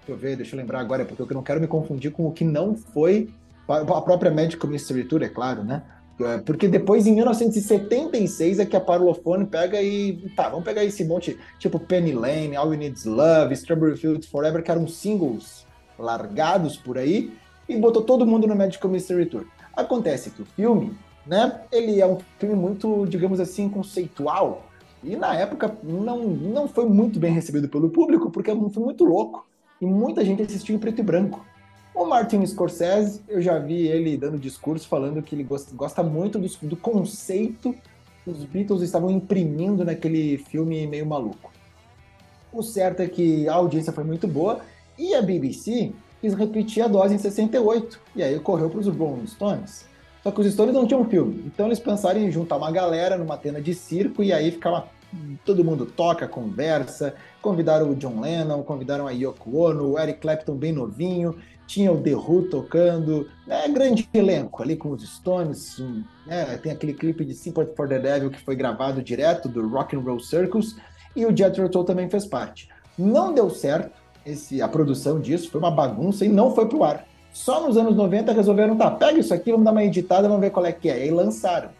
deixa 0.00 0.08
eu 0.08 0.16
ver, 0.16 0.36
deixa 0.36 0.54
eu 0.54 0.60
lembrar 0.60 0.80
agora, 0.80 1.04
porque 1.04 1.22
eu 1.22 1.26
não 1.34 1.42
quero 1.42 1.60
me 1.60 1.66
confundir 1.66 2.10
com 2.10 2.26
o 2.26 2.32
que 2.32 2.44
não 2.44 2.74
foi 2.74 3.30
a 3.68 4.02
própria 4.02 4.30
Magical 4.30 4.68
Mystery 4.68 5.04
Tour, 5.04 5.22
é 5.22 5.28
claro, 5.28 5.62
né? 5.62 5.82
É, 6.20 6.38
porque 6.38 6.68
depois, 6.68 7.06
em 7.06 7.14
1976, 7.14 8.58
é 8.58 8.66
que 8.66 8.76
a 8.76 8.80
Parlophone 8.80 9.46
pega 9.46 9.80
e. 9.80 10.30
Tá, 10.36 10.48
vamos 10.48 10.64
pegar 10.64 10.84
esse 10.84 11.04
monte, 11.04 11.38
tipo 11.58 11.78
Penny 11.78 12.12
Lane, 12.12 12.54
All 12.54 12.72
You 12.72 12.78
Need 12.78 12.98
Is 12.98 13.04
Love, 13.04 13.54
Strawberry 13.54 13.96
Fields 13.96 14.26
Forever, 14.26 14.62
que 14.62 14.70
eram 14.70 14.86
singles 14.86 15.66
largados 15.98 16.76
por 16.76 16.98
aí, 16.98 17.32
e 17.68 17.76
botou 17.76 18.02
todo 18.02 18.26
mundo 18.26 18.46
no 18.46 18.56
Magical 18.56 18.90
Mystery 18.90 19.26
Tour. 19.26 19.46
Acontece 19.74 20.30
que 20.30 20.42
o 20.42 20.46
filme, 20.46 20.94
né, 21.26 21.62
ele 21.70 22.00
é 22.00 22.06
um 22.06 22.18
filme 22.38 22.54
muito, 22.54 23.06
digamos 23.06 23.40
assim, 23.40 23.68
conceitual, 23.68 24.64
e 25.02 25.16
na 25.16 25.34
época 25.34 25.76
não, 25.82 26.18
não 26.28 26.68
foi 26.68 26.86
muito 26.86 27.18
bem 27.18 27.32
recebido 27.32 27.68
pelo 27.68 27.90
público, 27.90 28.30
porque 28.30 28.50
é 28.50 28.54
um 28.54 28.70
filme 28.70 28.86
muito 28.86 29.04
louco, 29.04 29.46
e 29.80 29.86
muita 29.86 30.24
gente 30.24 30.42
assistiu 30.42 30.76
em 30.76 30.78
preto 30.78 31.00
e 31.00 31.02
branco. 31.02 31.44
O 31.94 32.06
Martin 32.06 32.44
Scorsese, 32.46 33.20
eu 33.28 33.42
já 33.42 33.58
vi 33.58 33.86
ele 33.86 34.16
dando 34.16 34.38
discurso 34.38 34.88
falando 34.88 35.22
que 35.22 35.34
ele 35.34 35.44
gosta, 35.44 35.74
gosta 35.74 36.02
muito 36.02 36.38
do, 36.38 36.48
do 36.68 36.76
conceito 36.76 37.74
que 38.24 38.30
os 38.30 38.44
Beatles 38.44 38.82
estavam 38.82 39.10
imprimindo 39.10 39.84
naquele 39.84 40.38
filme 40.38 40.86
meio 40.86 41.04
maluco. 41.04 41.52
O 42.52 42.62
certo 42.62 43.00
é 43.00 43.08
que 43.08 43.48
a 43.48 43.54
audiência 43.54 43.92
foi 43.92 44.04
muito 44.04 44.28
boa 44.28 44.60
e 44.98 45.14
a 45.14 45.22
BBC 45.22 45.92
quis 46.22 46.32
repetir 46.32 46.84
a 46.84 46.88
dose 46.88 47.14
em 47.14 47.18
68. 47.18 48.00
E 48.16 48.22
aí 48.22 48.38
correu 48.38 48.70
para 48.70 48.78
os 48.78 48.86
Rolling 48.86 49.26
Stones. 49.26 49.84
Só 50.22 50.30
que 50.30 50.40
os 50.40 50.50
Stones 50.50 50.72
não 50.72 50.86
tinham 50.86 51.04
filme, 51.04 51.42
então 51.46 51.66
eles 51.66 51.80
pensaram 51.80 52.20
em 52.20 52.30
juntar 52.30 52.56
uma 52.56 52.70
galera 52.70 53.18
numa 53.18 53.36
tenda 53.36 53.60
de 53.60 53.74
circo 53.74 54.22
e 54.22 54.32
aí 54.32 54.52
ficava 54.52 54.86
todo 55.44 55.64
mundo 55.64 55.84
toca, 55.84 56.28
conversa. 56.28 57.14
Convidaram 57.42 57.90
o 57.90 57.96
John 57.96 58.20
Lennon, 58.20 58.62
convidaram 58.62 59.06
a 59.06 59.10
Yoko 59.10 59.58
Ono, 59.58 59.90
o 59.90 59.98
Eric 59.98 60.20
Clapton 60.20 60.54
bem 60.54 60.72
novinho, 60.72 61.36
tinha 61.66 61.92
o 61.92 62.00
The 62.00 62.14
Who 62.14 62.48
tocando, 62.48 63.28
né, 63.46 63.68
grande 63.68 64.08
elenco 64.14 64.62
ali 64.62 64.76
com 64.76 64.90
os 64.90 65.02
Stones, 65.02 65.78
né, 66.26 66.56
tem 66.58 66.70
aquele 66.70 66.94
clipe 66.94 67.24
de 67.24 67.34
Sympathy 67.34 67.74
for 67.74 67.88
the 67.88 67.98
Devil 67.98 68.30
que 68.30 68.40
foi 68.40 68.54
gravado 68.54 69.02
direto 69.02 69.48
do 69.48 69.68
Rock 69.68 69.96
and 69.96 70.00
Roll 70.00 70.20
Circus 70.20 70.76
e 71.16 71.26
o 71.26 71.36
Jethro 71.36 71.68
Tull 71.68 71.84
também 71.84 72.08
fez 72.08 72.26
parte. 72.26 72.68
Não 72.96 73.34
deu 73.34 73.50
certo 73.50 74.01
esse, 74.24 74.62
a 74.62 74.68
produção 74.68 75.20
disso, 75.20 75.50
foi 75.50 75.60
uma 75.60 75.70
bagunça 75.70 76.24
e 76.24 76.28
não 76.28 76.54
foi 76.54 76.66
pro 76.66 76.84
ar. 76.84 77.06
Só 77.32 77.66
nos 77.66 77.76
anos 77.76 77.96
90 77.96 78.32
resolveram, 78.32 78.76
tá, 78.76 78.90
pega 78.90 79.18
isso 79.18 79.32
aqui, 79.32 79.50
vamos 79.50 79.64
dar 79.64 79.72
uma 79.72 79.84
editada, 79.84 80.28
vamos 80.28 80.42
ver 80.42 80.50
qual 80.50 80.66
é 80.66 80.72
que 80.72 80.90
é. 80.90 80.98
E 80.98 81.02
aí 81.02 81.10
lançaram. 81.10 81.70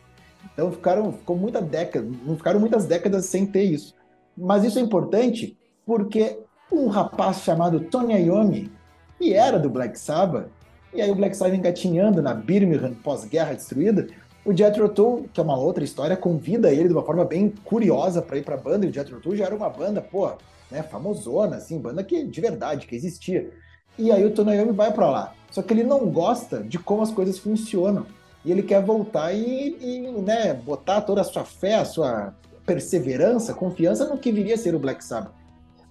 Então 0.52 0.70
ficaram, 0.72 1.12
ficou 1.12 1.37
muita 1.37 1.61
década, 1.61 2.07
ficaram 2.37 2.59
muitas 2.59 2.87
décadas 2.87 3.26
sem 3.26 3.46
ter 3.46 3.64
isso. 3.64 3.94
Mas 4.37 4.64
isso 4.64 4.78
é 4.78 4.83
importante 4.83 5.57
porque 5.85 6.38
um 6.70 6.88
rapaz 6.88 7.42
chamado 7.42 7.81
Tony 7.81 8.14
Iommi, 8.14 8.72
que 9.18 9.35
era 9.35 9.59
do 9.59 9.68
Black 9.68 9.98
Sabbath, 9.98 10.48
e 10.92 11.00
aí 11.00 11.11
o 11.11 11.14
Black 11.14 11.37
Sabbath 11.37 11.57
engatinhando 11.57 12.22
na 12.22 12.35
Birmingham 12.35 12.94
pós-guerra 12.94 13.55
destruída, 13.55 14.09
o 14.44 14.57
Jethro 14.57 14.88
Tull, 14.88 15.28
que 15.33 15.40
é 15.40 15.42
uma 15.42 15.57
outra 15.57 15.85
história, 15.85 16.16
convida 16.16 16.72
ele 16.72 16.88
de 16.88 16.94
uma 16.94 17.02
forma 17.02 17.24
bem 17.24 17.52
curiosa 17.64 18.20
para 18.20 18.38
ir 18.38 18.44
para 18.44 18.57
a 18.57 18.59
banda, 18.59 18.85
e 18.85 18.88
o 18.88 18.92
Jethro 18.92 19.20
Tull 19.20 19.37
já 19.37 19.44
era 19.44 19.55
uma 19.55 19.68
banda, 19.68 20.00
pô, 20.00 20.33
né, 20.72 20.82
famosona, 20.82 21.56
assim, 21.56 21.78
banda 21.78 22.02
que 22.02 22.24
de 22.24 22.40
verdade, 22.40 22.87
que 22.87 22.96
existia. 22.96 23.50
E 23.98 24.11
aí 24.11 24.24
o 24.24 24.30
Tony 24.30 24.56
Iommi 24.56 24.72
vai 24.72 24.92
para 24.92 25.08
lá. 25.08 25.35
Só 25.50 25.62
que 25.62 25.72
ele 25.72 25.85
não 25.85 26.06
gosta 26.11 26.62
de 26.62 26.78
como 26.78 27.02
as 27.02 27.11
coisas 27.11 27.38
funcionam. 27.38 28.06
E 28.44 28.50
ele 28.50 28.62
quer 28.62 28.82
voltar 28.82 29.32
e, 29.32 29.76
e 29.80 30.00
né, 30.22 30.54
botar 30.54 31.02
toda 31.02 31.20
a 31.20 31.24
sua 31.24 31.44
fé, 31.44 31.76
a 31.76 31.85
sua 31.85 32.35
perseverança, 32.66 33.54
confiança 33.54 34.08
no 34.08 34.18
que 34.18 34.32
viria 34.32 34.54
a 34.54 34.58
ser 34.58 34.74
o 34.74 34.78
Black 34.78 35.04
Sabbath. 35.04 35.35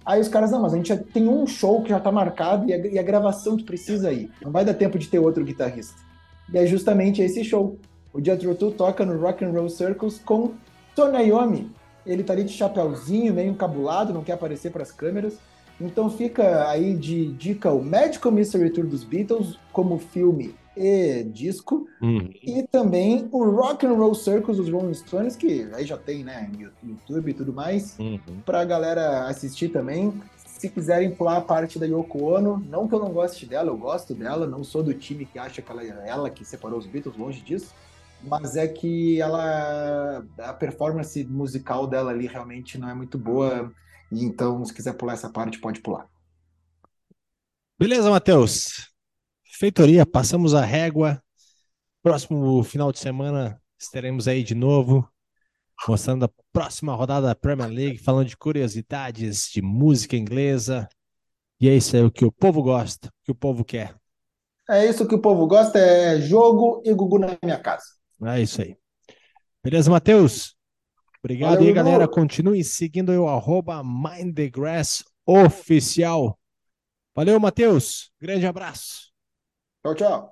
Aí 0.04 0.20
os 0.20 0.28
caras, 0.28 0.50
não, 0.50 0.60
mas 0.60 0.74
a 0.74 0.76
gente 0.76 0.88
já 0.88 0.96
tem 0.96 1.28
um 1.28 1.46
show 1.46 1.80
que 1.82 1.90
já 1.90 2.00
tá 2.00 2.10
marcado 2.10 2.68
e 2.68 2.72
a, 2.72 2.76
e 2.76 2.98
a 2.98 3.02
gravação 3.02 3.56
que 3.56 3.62
precisa 3.62 4.12
ir. 4.12 4.30
Não 4.42 4.50
vai 4.50 4.64
dar 4.64 4.74
tempo 4.74 4.98
de 4.98 5.06
ter 5.06 5.20
outro 5.20 5.44
guitarrista. 5.44 5.94
E 6.52 6.58
é 6.58 6.66
justamente 6.66 7.22
esse 7.22 7.44
show. 7.44 7.78
O 8.12 8.22
Jethro 8.22 8.54
Tull 8.54 8.72
toca 8.72 9.06
no 9.06 9.18
Rock 9.18 9.44
and 9.44 9.52
Roll 9.52 9.68
Circles 9.68 10.20
com 10.24 10.52
Tony 10.94 11.28
Iommi. 11.28 11.70
Ele 12.04 12.22
tá 12.22 12.32
ali 12.32 12.44
de 12.44 12.52
chapéuzinho, 12.52 13.34
meio 13.34 13.50
encabulado, 13.50 14.12
não 14.12 14.24
quer 14.24 14.32
aparecer 14.32 14.70
para 14.70 14.82
as 14.82 14.92
câmeras. 14.92 15.38
Então 15.80 16.10
fica 16.10 16.68
aí 16.68 16.94
de 16.94 17.32
dica 17.32 17.72
o 17.72 17.82
Magical 17.82 18.30
Mystery 18.30 18.70
Tour 18.70 18.86
dos 18.86 19.04
Beatles 19.04 19.58
como 19.72 19.98
filme 19.98 20.54
e 20.76 21.22
disco. 21.24 21.86
Uhum. 22.00 22.30
E 22.42 22.66
também 22.70 23.28
o 23.30 23.44
Rock 23.50 23.86
and 23.86 23.94
Roll 23.94 24.14
Circus 24.14 24.56
dos 24.56 24.68
Rolling 24.70 24.94
Stones, 24.94 25.36
que 25.36 25.68
aí 25.72 25.84
já 25.84 25.96
tem, 25.96 26.24
né, 26.24 26.50
YouTube 26.82 27.30
e 27.30 27.34
tudo 27.34 27.52
mais, 27.52 27.98
uhum. 27.98 28.18
pra 28.44 28.64
galera 28.64 29.26
assistir 29.26 29.68
também. 29.68 30.12
Se 30.36 30.68
quiserem 30.68 31.10
pular 31.10 31.38
a 31.38 31.40
parte 31.40 31.78
da 31.78 31.86
Yoko 31.86 32.22
Ono, 32.22 32.64
não 32.68 32.86
que 32.86 32.94
eu 32.94 33.00
não 33.00 33.10
goste 33.10 33.46
dela, 33.46 33.70
eu 33.70 33.76
gosto 33.76 34.14
dela, 34.14 34.46
não 34.46 34.62
sou 34.62 34.82
do 34.82 34.94
time 34.94 35.26
que 35.26 35.38
acha 35.38 35.60
que 35.60 35.72
ela 35.72 35.82
é 35.82 36.04
ela 36.06 36.30
que 36.30 36.44
separou 36.44 36.78
os 36.78 36.86
Beatles, 36.86 37.16
longe 37.16 37.40
disso. 37.40 37.74
Mas 38.24 38.56
é 38.56 38.68
que 38.68 39.20
ela. 39.20 40.24
A 40.38 40.52
performance 40.52 41.24
musical 41.24 41.86
dela 41.86 42.10
ali 42.10 42.26
realmente 42.26 42.78
não 42.78 42.88
é 42.88 42.94
muito 42.94 43.18
boa. 43.18 43.72
Então, 44.10 44.64
se 44.64 44.72
quiser 44.72 44.94
pular 44.94 45.14
essa 45.14 45.30
parte, 45.30 45.58
pode 45.58 45.80
pular. 45.80 46.06
Beleza, 47.78 48.10
Matheus. 48.10 48.92
Feitoria, 49.58 50.06
passamos 50.06 50.54
a 50.54 50.64
régua. 50.64 51.22
Próximo 52.02 52.62
final 52.62 52.92
de 52.92 52.98
semana 52.98 53.60
estaremos 53.78 54.28
aí 54.28 54.42
de 54.42 54.54
novo, 54.54 55.08
mostrando 55.88 56.24
a 56.24 56.30
próxima 56.52 56.94
rodada 56.94 57.26
da 57.26 57.34
Premier 57.34 57.70
League, 57.70 57.98
falando 57.98 58.28
de 58.28 58.36
curiosidades, 58.36 59.48
de 59.52 59.60
música 59.60 60.16
inglesa. 60.16 60.88
E 61.60 61.68
é 61.68 61.74
isso 61.74 61.96
aí, 61.96 62.02
o 62.02 62.10
que 62.10 62.24
o 62.24 62.32
povo 62.32 62.62
gosta, 62.62 63.08
o 63.08 63.24
que 63.24 63.32
o 63.32 63.34
povo 63.34 63.64
quer. 63.64 63.94
É 64.68 64.86
isso 64.86 65.06
que 65.06 65.14
o 65.14 65.20
povo 65.20 65.46
gosta, 65.46 65.78
é 65.78 66.20
jogo 66.20 66.82
e 66.84 66.92
Gugu 66.92 67.18
na 67.18 67.36
minha 67.42 67.58
casa. 67.58 67.84
É 68.26 68.40
isso 68.40 68.62
aí. 68.62 68.76
Beleza, 69.62 69.90
Matheus? 69.90 70.56
Obrigado 71.22 71.54
Valeu, 71.54 71.68
aí, 71.68 71.72
galera. 71.72 72.08
Continue 72.08 72.64
seguindo 72.64 73.10
o 73.12 73.28
arroba 73.28 73.82
Mind 73.84 74.34
the 74.34 74.48
Grass 74.48 75.04
oficial. 75.24 76.38
Valeu, 77.14 77.38
Matheus. 77.38 78.12
Grande 78.20 78.46
abraço. 78.46 79.12
Tchau, 79.82 79.94
tchau. 79.94 80.31